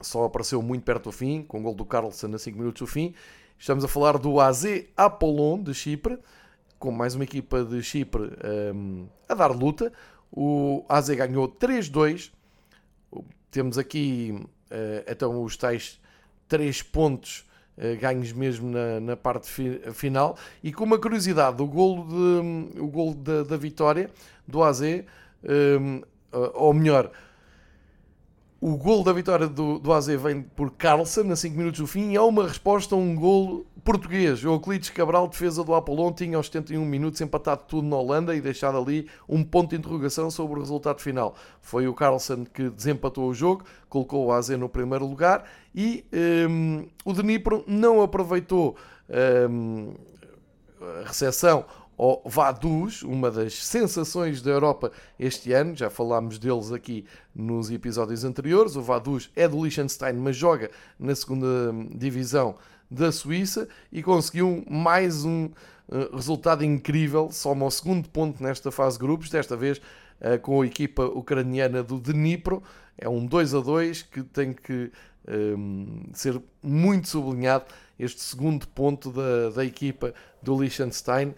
só 0.00 0.24
apareceu 0.24 0.60
muito 0.60 0.84
perto 0.84 1.04
do 1.04 1.12
fim, 1.12 1.42
com 1.42 1.60
o 1.60 1.62
gol 1.62 1.74
do 1.74 1.84
Carlson 1.84 2.34
a 2.34 2.38
5 2.38 2.58
minutos 2.58 2.80
do 2.80 2.86
fim. 2.86 3.14
Estamos 3.58 3.84
a 3.84 3.88
falar 3.88 4.18
do 4.18 4.38
AZ 4.38 4.64
Apollon 4.96 5.62
de 5.62 5.74
Chipre, 5.74 6.18
com 6.78 6.90
mais 6.90 7.14
uma 7.14 7.24
equipa 7.24 7.64
de 7.64 7.82
Chipre 7.82 8.30
um, 8.74 9.06
a 9.28 9.34
dar 9.34 9.48
luta. 9.48 9.92
O 10.30 10.84
AZ 10.88 11.08
ganhou 11.10 11.48
3-2. 11.48 12.30
Temos 13.50 13.78
aqui 13.78 14.38
uh, 14.70 15.04
então 15.06 15.42
os 15.42 15.56
tais 15.56 16.00
3 16.48 16.82
pontos 16.82 17.46
uh, 17.76 17.98
ganhos 18.00 18.32
mesmo 18.32 18.70
na, 18.70 19.00
na 19.00 19.16
parte 19.16 19.48
fi 19.48 19.80
final. 19.92 20.36
E 20.62 20.72
com 20.72 20.84
uma 20.84 20.98
curiosidade, 20.98 21.60
o 21.62 21.66
gol, 21.66 22.06
de, 22.06 22.14
um, 22.14 22.70
o 22.78 22.88
gol 22.88 23.14
da, 23.14 23.42
da 23.42 23.56
vitória 23.56 24.10
do 24.46 24.62
AZ, 24.62 24.82
um, 24.82 25.96
uh, 26.32 26.52
ou 26.54 26.72
melhor, 26.72 27.10
o 28.60 28.76
gol 28.76 29.04
da 29.04 29.12
vitória 29.12 29.46
do, 29.46 29.78
do 29.78 29.92
AZ 29.92 30.06
vem 30.06 30.42
por 30.42 30.72
Carlsen, 30.72 31.30
a 31.30 31.36
5 31.36 31.56
minutos 31.56 31.78
do 31.78 31.86
fim, 31.86 32.10
e 32.10 32.16
é 32.16 32.20
uma 32.20 32.46
resposta 32.46 32.94
a 32.94 32.98
um 32.98 33.14
gol 33.14 33.64
português. 33.84 34.44
O 34.44 34.48
Euclides 34.48 34.90
Cabral, 34.90 35.28
defesa 35.28 35.62
do 35.62 35.74
Apollon, 35.74 36.12
tinha 36.12 36.36
aos 36.36 36.46
71 36.46 36.84
minutos 36.84 37.20
empatado 37.20 37.62
tudo 37.68 37.86
na 37.86 37.96
Holanda 37.96 38.34
e 38.34 38.40
deixado 38.40 38.76
ali 38.76 39.08
um 39.28 39.44
ponto 39.44 39.70
de 39.70 39.76
interrogação 39.76 40.28
sobre 40.28 40.58
o 40.58 40.62
resultado 40.62 41.00
final. 41.00 41.36
Foi 41.62 41.86
o 41.86 41.94
Carlsen 41.94 42.44
que 42.52 42.68
desempatou 42.68 43.28
o 43.28 43.34
jogo, 43.34 43.64
colocou 43.88 44.26
o 44.26 44.32
AZ 44.32 44.48
no 44.50 44.68
primeiro 44.68 45.06
lugar 45.06 45.44
e 45.72 46.04
um, 46.50 46.84
o 47.04 47.12
Dnipro 47.12 47.62
não 47.66 48.02
aproveitou 48.02 48.76
um, 49.48 49.94
a 50.80 51.06
recepção 51.06 51.64
ao 51.98 52.22
Vaduz, 52.24 53.02
uma 53.02 53.28
das 53.28 53.54
sensações 53.54 54.40
da 54.40 54.52
Europa 54.52 54.92
este 55.18 55.52
ano, 55.52 55.74
já 55.74 55.90
falámos 55.90 56.38
deles 56.38 56.70
aqui 56.70 57.04
nos 57.34 57.70
episódios 57.72 58.24
anteriores. 58.24 58.76
O 58.76 58.82
Vaduz 58.82 59.28
é 59.34 59.48
do 59.48 59.62
Liechtenstein, 59.62 60.14
mas 60.14 60.36
joga 60.36 60.70
na 60.98 61.14
segunda 61.14 61.74
divisão 61.92 62.54
da 62.88 63.10
Suíça 63.10 63.68
e 63.90 64.00
conseguiu 64.00 64.64
mais 64.70 65.24
um 65.24 65.50
eh, 65.90 66.08
resultado 66.12 66.64
incrível, 66.64 67.30
soma 67.32 67.66
o 67.66 67.70
segundo 67.70 68.08
ponto 68.08 68.42
nesta 68.42 68.70
fase 68.70 68.96
de 68.96 69.04
grupos, 69.04 69.28
desta 69.28 69.56
vez 69.56 69.80
eh, 70.20 70.38
com 70.38 70.62
a 70.62 70.66
equipa 70.66 71.02
ucraniana 71.02 71.82
do 71.82 71.98
Dnipro. 71.98 72.62
É 72.96 73.08
um 73.08 73.26
2 73.26 73.54
a 73.54 73.60
2 73.60 74.02
que 74.02 74.22
tem 74.22 74.52
que 74.52 74.92
um, 75.26 75.32
ehm, 75.32 76.10
ser 76.14 76.40
muito 76.62 77.08
sublinhado 77.08 77.64
este 77.98 78.20
segundo 78.20 78.66
ponto 78.68 79.10
da, 79.10 79.50
da 79.50 79.64
equipa 79.64 80.14
do 80.40 80.60
Liechtenstein 80.60 81.34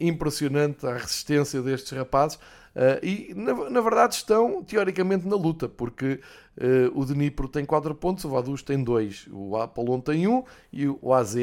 impressionante 0.00 0.86
a 0.86 0.94
resistência 0.94 1.62
destes 1.62 1.92
rapazes. 1.92 2.38
Uh, 2.78 3.04
e 3.04 3.34
na, 3.34 3.70
na, 3.70 3.80
verdade 3.80 4.14
estão 4.14 4.62
teoricamente 4.62 5.26
na 5.26 5.34
luta, 5.34 5.68
porque 5.68 6.20
uh, 6.56 7.00
o 7.00 7.04
Dnipro 7.04 7.48
tem 7.48 7.64
4 7.64 7.92
pontos, 7.94 8.24
o 8.24 8.28
Vaduz 8.28 8.62
tem 8.62 8.84
2, 8.84 9.28
o 9.32 9.56
Apollon 9.56 10.00
tem 10.00 10.28
1 10.28 10.32
um, 10.32 10.44
e 10.72 10.86
o 10.86 11.12
AZ 11.12 11.34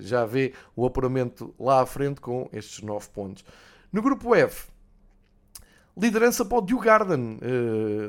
já 0.00 0.26
vê 0.26 0.52
o 0.76 0.84
apuramento 0.84 1.54
lá 1.58 1.80
à 1.80 1.86
frente 1.86 2.20
com 2.20 2.48
estes 2.52 2.82
9 2.82 3.08
pontos. 3.08 3.42
No 3.90 4.02
grupo 4.02 4.34
F, 4.34 4.68
liderança 5.96 6.44
para 6.44 6.58
o 6.58 6.62
Djurgården 6.62 7.38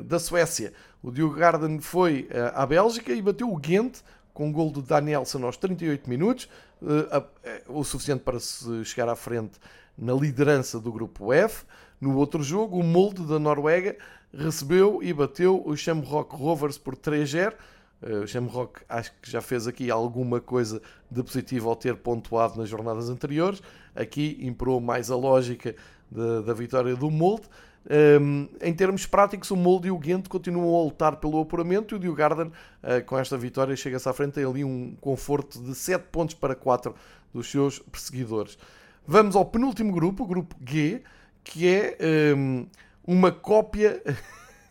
da 0.04 0.18
Suécia. 0.18 0.72
O 1.02 1.10
Djurgården 1.10 1.80
foi 1.80 2.28
à 2.54 2.66
Bélgica 2.66 3.12
e 3.12 3.22
bateu 3.22 3.50
o 3.50 3.56
Ghent 3.56 4.02
com 4.32 4.48
um 4.48 4.52
gol 4.52 4.70
de 4.70 4.82
Danielson 4.82 5.44
aos 5.44 5.56
38 5.56 6.08
minutos, 6.08 6.48
eh, 6.82 7.62
o 7.68 7.84
suficiente 7.84 8.22
para 8.22 8.40
se 8.40 8.84
chegar 8.84 9.08
à 9.08 9.16
frente 9.16 9.52
na 9.96 10.12
liderança 10.14 10.80
do 10.80 10.92
grupo 10.92 11.32
F. 11.32 11.64
No 12.00 12.16
outro 12.16 12.42
jogo, 12.42 12.78
o 12.78 12.82
Molde 12.82 13.24
da 13.26 13.38
Noruega 13.38 13.96
recebeu 14.32 15.02
e 15.02 15.12
bateu 15.12 15.62
o 15.64 15.76
Shamrock 15.76 16.34
Rovers 16.34 16.78
por 16.78 16.96
3-0. 16.96 17.54
o 18.22 18.26
Shamrock 18.26 18.80
acho 18.88 19.12
que 19.22 19.30
já 19.30 19.40
fez 19.40 19.68
aqui 19.68 19.90
alguma 19.90 20.40
coisa 20.40 20.82
de 21.08 21.22
positivo 21.22 21.68
ao 21.68 21.76
ter 21.76 21.94
pontuado 21.96 22.58
nas 22.58 22.68
jornadas 22.68 23.08
anteriores. 23.08 23.62
Aqui 23.94 24.38
imperou 24.40 24.80
mais 24.80 25.10
a 25.10 25.16
lógica 25.16 25.76
de, 26.12 26.42
da 26.46 26.52
vitória 26.52 26.94
do 26.94 27.10
Molde. 27.10 27.48
Um, 28.20 28.48
em 28.60 28.72
termos 28.72 29.06
práticos, 29.06 29.50
o 29.50 29.56
Molde 29.56 29.88
e 29.88 29.90
o 29.90 29.98
Ghent 29.98 30.28
continuam 30.28 30.78
a 30.78 30.84
lutar 30.84 31.16
pelo 31.16 31.40
apuramento 31.40 31.94
e 31.94 31.96
o 31.96 31.98
Diogarden, 31.98 32.46
uh, 32.46 33.04
com 33.04 33.18
esta 33.18 33.36
vitória, 33.36 33.74
chega-se 33.74 34.08
à 34.08 34.12
frente. 34.12 34.34
Tem 34.34 34.44
ali 34.44 34.64
um 34.64 34.94
conforto 35.00 35.60
de 35.60 35.74
7 35.74 36.04
pontos 36.12 36.34
para 36.34 36.54
4 36.54 36.94
dos 37.34 37.50
seus 37.50 37.78
perseguidores. 37.78 38.56
Vamos 39.06 39.34
ao 39.34 39.44
penúltimo 39.44 39.92
grupo, 39.92 40.22
o 40.22 40.26
grupo 40.26 40.54
G, 40.64 41.02
que 41.42 41.66
é 41.66 41.96
um, 42.36 42.66
uma 43.04 43.32
cópia. 43.32 44.00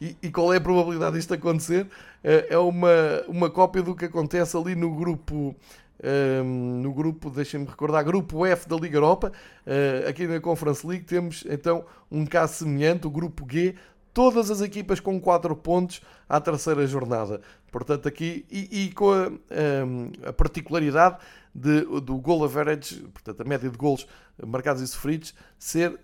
e, 0.00 0.16
e, 0.20 0.30
qual 0.30 0.52
é 0.52 0.56
a 0.56 0.60
probabilidade 0.60 1.16
disto 1.16 1.32
acontecer? 1.34 1.84
Uh, 1.84 2.44
é 2.50 2.58
uma, 2.58 3.22
uma 3.28 3.50
cópia 3.50 3.82
do 3.82 3.94
que 3.94 4.06
acontece 4.06 4.56
ali 4.56 4.74
no 4.74 4.96
grupo 4.96 5.54
um, 6.02 6.80
no 6.80 6.92
grupo, 6.92 7.30
deixem-me 7.30 7.66
recordar, 7.66 8.04
grupo 8.04 8.46
F 8.46 8.68
da 8.68 8.76
Liga 8.76 8.96
Europa. 8.96 9.32
Uh, 9.66 10.08
aqui 10.08 10.26
na 10.26 10.40
Conference 10.40 10.86
League 10.86 11.04
temos 11.04 11.44
então 11.48 11.84
um 12.10 12.24
caso 12.24 12.54
semelhante, 12.54 13.06
o 13.06 13.10
grupo 13.10 13.46
G, 13.50 13.74
todas 14.14 14.50
as 14.50 14.60
equipas 14.60 15.00
com 15.00 15.20
4 15.20 15.54
pontos 15.56 16.00
à 16.28 16.40
terceira 16.40 16.86
jornada. 16.86 17.40
Portanto, 17.70 18.08
aqui, 18.08 18.46
e, 18.50 18.84
e 18.84 18.92
com 18.92 19.12
a, 19.12 19.28
um, 19.28 20.10
a 20.26 20.32
particularidade 20.32 21.18
de, 21.54 21.82
do 22.00 22.16
goal 22.16 22.44
average, 22.44 22.96
portanto, 23.12 23.40
a 23.40 23.44
média 23.44 23.68
de 23.68 23.76
golos 23.76 24.06
marcados 24.46 24.82
e 24.82 24.86
sofridos, 24.86 25.34
ser 25.58 25.98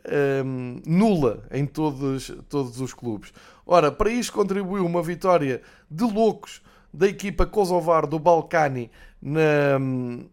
um, 0.44 0.80
nula 0.85 1.44
em 1.50 1.66
todos, 1.66 2.33
todos 2.48 2.80
os 2.80 2.92
clubes. 2.92 3.33
Ora, 3.64 3.90
para 3.90 4.11
isto 4.11 4.33
contribuiu 4.33 4.85
uma 4.85 5.02
vitória 5.02 5.62
de 5.90 6.04
loucos 6.04 6.61
da 6.94 7.09
equipa 7.09 7.44
kosovar 7.44 8.07
do 8.07 8.20
Balcani 8.20 8.88
na, 9.20 9.80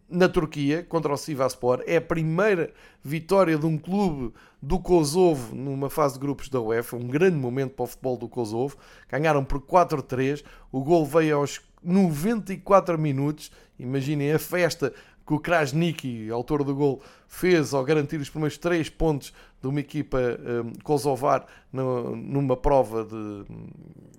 na 0.08 0.30
Turquia 0.30 0.84
contra 0.84 1.12
o 1.12 1.18
Sivaspor. 1.18 1.82
É 1.88 1.98
a 1.98 2.02
primeira 2.02 2.72
vitória 3.04 3.58
de 3.58 3.66
um 3.66 3.80
clube 3.80 4.32
do 4.62 4.78
Kosovo 4.78 5.56
numa 5.56 5.90
fase 5.90 6.14
de 6.14 6.20
grupos 6.20 6.50
da 6.50 6.62
UEFA. 6.62 6.98
Um 6.98 7.08
grande 7.08 7.36
momento 7.36 7.72
para 7.72 7.84
o 7.84 7.88
futebol 7.88 8.16
do 8.16 8.30
Kosovo. 8.30 8.78
Ganharam 9.10 9.44
por 9.44 9.60
4-3. 9.60 10.44
O 10.72 10.84
gol 10.84 11.04
veio 11.04 11.38
aos 11.38 11.60
94 11.84 12.96
minutos. 12.96 13.52
Imaginem 13.80 14.32
a 14.32 14.38
festa 14.38 14.94
que 15.26 15.34
o 15.34 15.40
Krasniki, 15.40 16.30
autor 16.30 16.64
do 16.64 16.76
gol, 16.76 17.02
fez 17.28 17.74
ao 17.74 17.84
garantir 17.84 18.18
os 18.18 18.30
primeiros 18.30 18.58
3 18.58 18.90
pontos 18.90 19.34
de 19.62 19.68
uma 19.68 19.80
equipa 19.80 20.18
um, 20.20 20.74
kosovar 20.84 21.46
no, 21.72 22.16
numa 22.16 22.58
prova 22.58 23.04
de, 23.04 23.44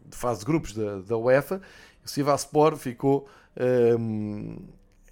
de, 0.09 0.17
fase 0.17 0.41
de 0.41 0.47
grupos 0.47 0.73
da, 0.73 1.01
da 1.01 1.17
UEFA. 1.17 1.61
Sivaspor 2.05 2.77
ficou 2.77 3.29
um, 3.99 4.57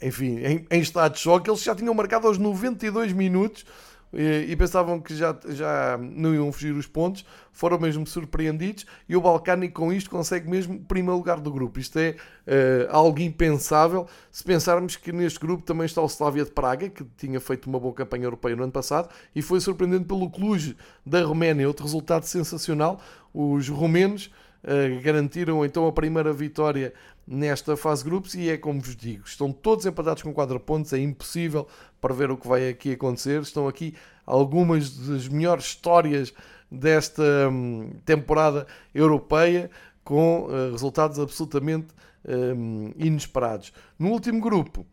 enfim, 0.03 0.38
em, 0.38 0.66
em, 0.70 0.81
estado 0.81 1.14
de 1.14 1.20
choque. 1.20 1.50
Eles 1.50 1.62
já 1.62 1.74
tinham 1.74 1.94
marcado 1.94 2.26
aos 2.26 2.38
92 2.38 3.12
minutos 3.12 3.64
e, 4.12 4.46
e, 4.48 4.57
pensavam 4.57 5.00
que 5.00 5.14
já, 5.14 5.37
já 5.50 5.96
não 6.00 6.35
iam 6.35 6.50
fugir 6.50 6.74
os 6.74 6.87
pontos. 6.87 7.24
Foram 7.53 7.79
mesmo 7.79 8.07
surpreendidos 8.07 8.87
e 9.09 9.14
o 9.14 9.20
Balcani 9.20 9.68
com 9.68 9.92
isto 9.92 10.11
consegue 10.11 10.48
mesmo 10.48 10.76
o 10.76 10.81
primeiro 10.81 11.16
lugar 11.16 11.38
do 11.38 11.53
grupo. 11.53 11.79
Isto 11.79 11.98
é 11.98 12.16
uh, 12.46 12.88
algo 12.90 13.20
impensável 13.20 14.07
se 14.31 14.42
pensarmos 14.42 14.96
que 14.96 15.12
neste 15.12 15.38
grupo 15.38 15.62
também 15.62 15.85
está 15.85 16.00
o 16.00 16.07
Slavia 16.07 16.44
de 16.44 16.50
Praga, 16.50 16.88
que 16.88 17.05
tinha 17.16 17.38
feito 17.40 17.66
uma 17.66 17.79
boa 17.79 17.94
campanha 17.94 18.24
europeia 18.24 18.57
no 18.57 18.64
ano 18.64 18.72
passado 18.72 19.09
e 19.35 19.42
foi 19.42 19.61
surpreendido 19.61 20.05
pelo 20.07 20.31
Cluj 20.31 20.76
da 21.05 21.22
Roménia. 21.22 21.68
Outro 21.68 21.85
resultado 21.85 22.24
sensacional. 22.24 23.00
Os 23.33 23.68
romenos 23.68 24.31
uh, 24.64 25.02
garantiram 25.02 25.64
então 25.64 25.86
a 25.86 25.92
primeira 25.92 26.32
vitória 26.32 26.92
nesta 27.26 27.76
fase 27.76 28.02
de 28.02 28.10
grupos 28.10 28.34
e 28.34 28.50
é 28.50 28.56
como 28.56 28.80
vos 28.80 28.96
digo, 28.96 29.24
estão 29.24 29.52
todos 29.52 29.86
empatados 29.86 30.22
com 30.22 30.32
4 30.32 30.58
pontos, 30.58 30.92
é 30.92 30.98
impossível 30.98 31.66
para 32.00 32.12
ver 32.14 32.30
o 32.30 32.36
que 32.36 32.48
vai 32.48 32.68
aqui 32.68 32.92
acontecer. 32.92 33.40
Estão 33.40 33.68
aqui 33.68 33.94
algumas 34.26 34.90
das 34.90 35.28
melhores 35.28 35.66
histórias 35.66 36.32
desta 36.70 37.22
hum, 37.50 37.90
temporada 38.04 38.66
europeia 38.94 39.70
com 40.02 40.44
uh, 40.46 40.72
resultados 40.72 41.18
absolutamente 41.18 41.88
um, 42.26 42.92
inesperados. 42.96 43.72
No 43.98 44.10
último 44.10 44.40
grupo, 44.40 44.86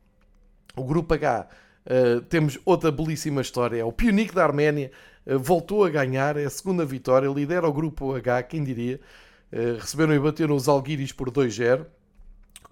o 0.75 0.83
grupo 0.83 1.13
H, 1.13 1.47
uh, 1.85 2.21
temos 2.21 2.59
outra 2.65 2.91
belíssima 2.91 3.41
história. 3.41 3.85
O 3.85 3.91
Pionic 3.91 4.33
da 4.33 4.43
Arménia 4.43 4.91
voltou 5.39 5.83
a 5.83 5.89
ganhar, 5.89 6.37
é 6.37 6.45
a 6.45 6.49
segunda 6.49 6.85
vitória, 6.85 7.27
lidera 7.27 7.67
o 7.67 7.73
grupo 7.73 8.15
H, 8.15 8.43
quem 8.43 8.63
diria. 8.63 8.99
Receberam 9.79 10.13
e 10.13 10.19
bateram 10.19 10.55
os 10.55 10.67
Alguiris 10.67 11.11
por 11.11 11.31
2-0 11.31 11.85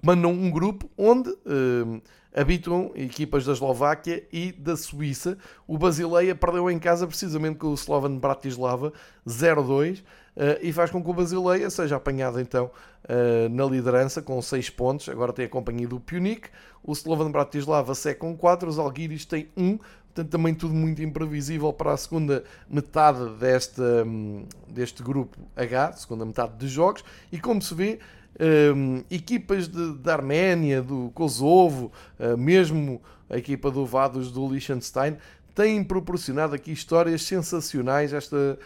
mandam 0.05 0.31
um 0.31 0.51
grupo 0.51 0.87
onde 0.95 1.31
uh, 1.31 2.01
habitam 2.31 2.91
equipas 2.93 3.43
da 3.43 3.53
Eslováquia 3.53 4.23
e 4.31 4.51
da 4.51 4.77
Suíça. 4.77 5.35
O 5.67 5.79
Basileia 5.79 6.35
perdeu 6.35 6.69
em 6.69 6.77
casa 6.77 7.07
precisamente 7.07 7.57
com 7.57 7.67
o 7.67 7.73
Slovan 7.73 8.17
Bratislava 8.17 8.93
0-2 9.27 9.99
uh, 9.99 10.03
eh, 10.35 10.59
e 10.61 10.71
faz 10.71 10.91
com 10.91 11.03
que 11.03 11.09
o 11.09 11.13
Basileia 11.13 11.69
seja 11.71 11.95
apanhado 11.95 12.39
então 12.39 12.69
na 13.51 13.65
liderança 13.65 14.19
com 14.19 14.41
6 14.41 14.71
pontos. 14.71 15.07
Agora 15.09 15.31
tem 15.31 15.45
a 15.45 15.49
companhia 15.49 15.87
do 15.87 15.99
Punic. 15.99 16.49
O 16.83 16.91
Slovan 16.91 17.29
Bratislava 17.29 17.93
segue 17.93 18.19
com 18.19 18.35
4, 18.35 18.67
os 18.67 18.79
Alguiris 18.79 19.25
têm 19.25 19.47
1. 19.55 19.77
Portanto, 20.15 20.31
também 20.31 20.55
tudo 20.55 20.73
muito 20.73 21.03
imprevisível 21.03 21.73
para 21.73 21.91
a 21.91 21.97
segunda 21.97 22.45
metade 22.69 23.31
deste, 23.31 23.81
um, 23.81 24.45
deste 24.65 25.03
grupo 25.03 25.37
H, 25.53 25.91
segunda 25.91 26.23
metade 26.25 26.53
de 26.57 26.69
jogos. 26.69 27.03
E 27.33 27.37
como 27.37 27.61
se 27.61 27.75
vê, 27.75 27.99
um, 28.73 29.03
equipas 29.11 29.67
de, 29.67 29.93
da 29.95 30.13
Arménia, 30.13 30.81
do 30.81 31.11
Kosovo, 31.13 31.91
uh, 32.17 32.37
mesmo 32.37 33.01
a 33.29 33.37
equipa 33.37 33.69
do 33.69 33.85
Vados 33.85 34.31
do 34.31 34.47
Liechtenstein, 34.47 35.17
têm 35.53 35.83
proporcionado 35.83 36.55
aqui 36.55 36.71
histórias 36.71 37.23
sensacionais. 37.23 38.13
Esta 38.13 38.57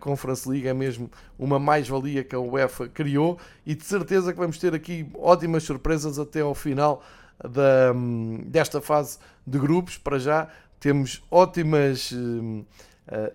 Conference 0.00 0.46
League 0.46 0.68
é 0.68 0.74
mesmo 0.74 1.10
uma 1.38 1.58
mais-valia 1.58 2.22
que 2.22 2.34
a 2.34 2.38
UEFA 2.38 2.86
criou 2.86 3.38
e 3.64 3.74
de 3.74 3.84
certeza 3.84 4.30
que 4.30 4.38
vamos 4.38 4.58
ter 4.58 4.74
aqui 4.74 5.06
ótimas 5.14 5.62
surpresas 5.62 6.18
até 6.18 6.42
ao 6.42 6.54
final 6.54 7.02
da, 7.42 7.92
um, 7.94 8.42
desta 8.46 8.80
fase 8.80 9.18
de 9.46 9.58
grupos. 9.58 9.96
Para 9.96 10.18
já 10.18 10.48
temos 10.80 11.22
ótimas 11.30 12.12
uh, 12.12 12.64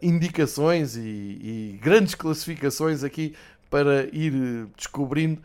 indicações 0.02 0.96
e, 0.96 1.02
e 1.02 1.80
grandes 1.82 2.16
classificações 2.16 3.04
aqui 3.04 3.34
para 3.70 4.04
ir 4.12 4.68
descobrindo 4.78 5.42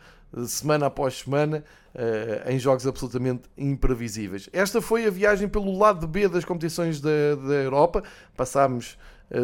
semana 0.47 0.85
após 0.85 1.19
semana, 1.19 1.63
uh, 1.95 2.49
em 2.49 2.59
jogos 2.59 2.85
absolutamente 2.85 3.43
imprevisíveis. 3.57 4.49
Esta 4.53 4.81
foi 4.81 5.05
a 5.05 5.09
viagem 5.09 5.47
pelo 5.47 5.77
lado 5.77 6.07
B 6.07 6.27
das 6.27 6.45
competições 6.45 7.01
da, 7.01 7.35
da 7.35 7.55
Europa. 7.55 8.03
Passámos 8.35 8.97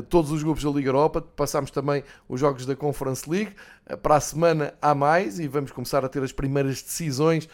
todos 0.09 0.31
os 0.31 0.41
grupos 0.41 0.63
da 0.63 0.69
Liga 0.69 0.89
Europa, 0.89 1.21
passámos 1.21 1.71
também 1.71 2.03
os 2.27 2.39
jogos 2.39 2.65
da 2.65 2.75
Conference 2.75 3.29
League. 3.29 3.53
Uh, 3.89 3.97
para 3.97 4.15
a 4.15 4.19
semana 4.19 4.73
há 4.81 4.95
mais 4.95 5.39
e 5.39 5.47
vamos 5.47 5.71
começar 5.71 6.03
a 6.03 6.09
ter 6.09 6.23
as 6.23 6.31
primeiras 6.31 6.81
decisões 6.81 7.47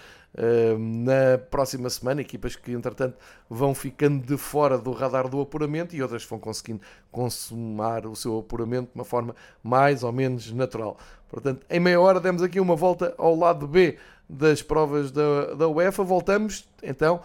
na 0.79 1.37
próxima 1.37 1.89
semana, 1.89 2.21
equipas 2.21 2.55
que 2.55 2.71
entretanto 2.71 3.17
vão 3.49 3.75
ficando 3.75 4.25
de 4.25 4.37
fora 4.37 4.77
do 4.77 4.93
radar 4.93 5.27
do 5.27 5.41
apuramento 5.41 5.93
e 5.93 6.01
outras 6.01 6.23
vão 6.23 6.39
conseguindo 6.39 6.81
consumar 7.11 8.05
o 8.05 8.15
seu 8.15 8.39
apuramento 8.39 8.91
de 8.93 8.95
uma 8.95 9.03
forma 9.03 9.35
mais 9.61 10.03
ou 10.03 10.11
menos 10.13 10.51
natural. 10.53 10.97
Portanto, 11.29 11.65
em 11.69 11.79
meia 11.79 11.99
hora 11.99 12.19
demos 12.19 12.41
aqui 12.41 12.59
uma 12.59 12.75
volta 12.77 13.13
ao 13.17 13.35
lado 13.35 13.67
B 13.67 13.97
das 14.29 14.61
provas 14.61 15.11
da, 15.11 15.53
da 15.53 15.67
UEFA. 15.67 16.03
Voltamos 16.03 16.65
então, 16.81 17.21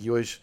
e 0.00 0.10
hoje 0.10 0.40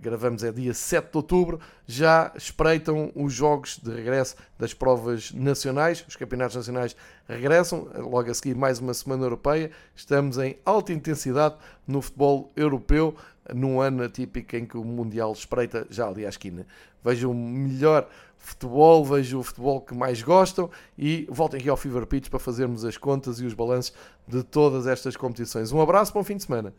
gravamos 0.00 0.42
é 0.44 0.52
dia 0.52 0.74
7 0.74 1.10
de 1.10 1.16
outubro, 1.16 1.60
já 1.86 2.32
espreitam 2.34 3.12
os 3.14 3.32
jogos 3.32 3.78
de 3.78 3.92
regresso 3.94 4.36
das 4.58 4.74
provas 4.74 5.32
nacionais, 5.32 6.04
os 6.08 6.16
campeonatos 6.16 6.56
nacionais 6.56 6.96
regressam, 7.28 7.88
logo 7.96 8.30
a 8.30 8.34
seguir 8.34 8.54
mais 8.54 8.78
uma 8.78 8.94
semana 8.94 9.24
europeia, 9.24 9.70
estamos 9.94 10.38
em 10.38 10.56
alta 10.64 10.92
intensidade 10.92 11.56
no 11.86 12.00
futebol 12.02 12.52
europeu, 12.56 13.14
num 13.54 13.80
ano 13.80 14.04
atípico 14.04 14.56
em 14.56 14.64
que 14.64 14.76
o 14.76 14.84
Mundial 14.84 15.32
espreita 15.32 15.86
já 15.90 16.06
ali 16.06 16.24
à 16.24 16.28
esquina. 16.28 16.66
Vejam 17.04 17.34
melhor 17.34 18.08
futebol, 18.36 19.04
vejo 19.04 19.38
o 19.38 19.42
futebol 19.42 19.80
que 19.80 19.94
mais 19.94 20.22
gostam 20.22 20.70
e 20.98 21.26
voltem 21.30 21.60
aqui 21.60 21.68
ao 21.68 21.76
Fever 21.76 22.06
Pitch 22.06 22.28
para 22.28 22.38
fazermos 22.38 22.84
as 22.84 22.96
contas 22.96 23.40
e 23.40 23.44
os 23.46 23.54
balanços 23.54 23.92
de 24.26 24.42
todas 24.42 24.86
estas 24.86 25.16
competições. 25.16 25.72
Um 25.72 25.80
abraço, 25.80 26.12
bom 26.12 26.22
fim 26.22 26.36
de 26.36 26.44
semana. 26.44 26.72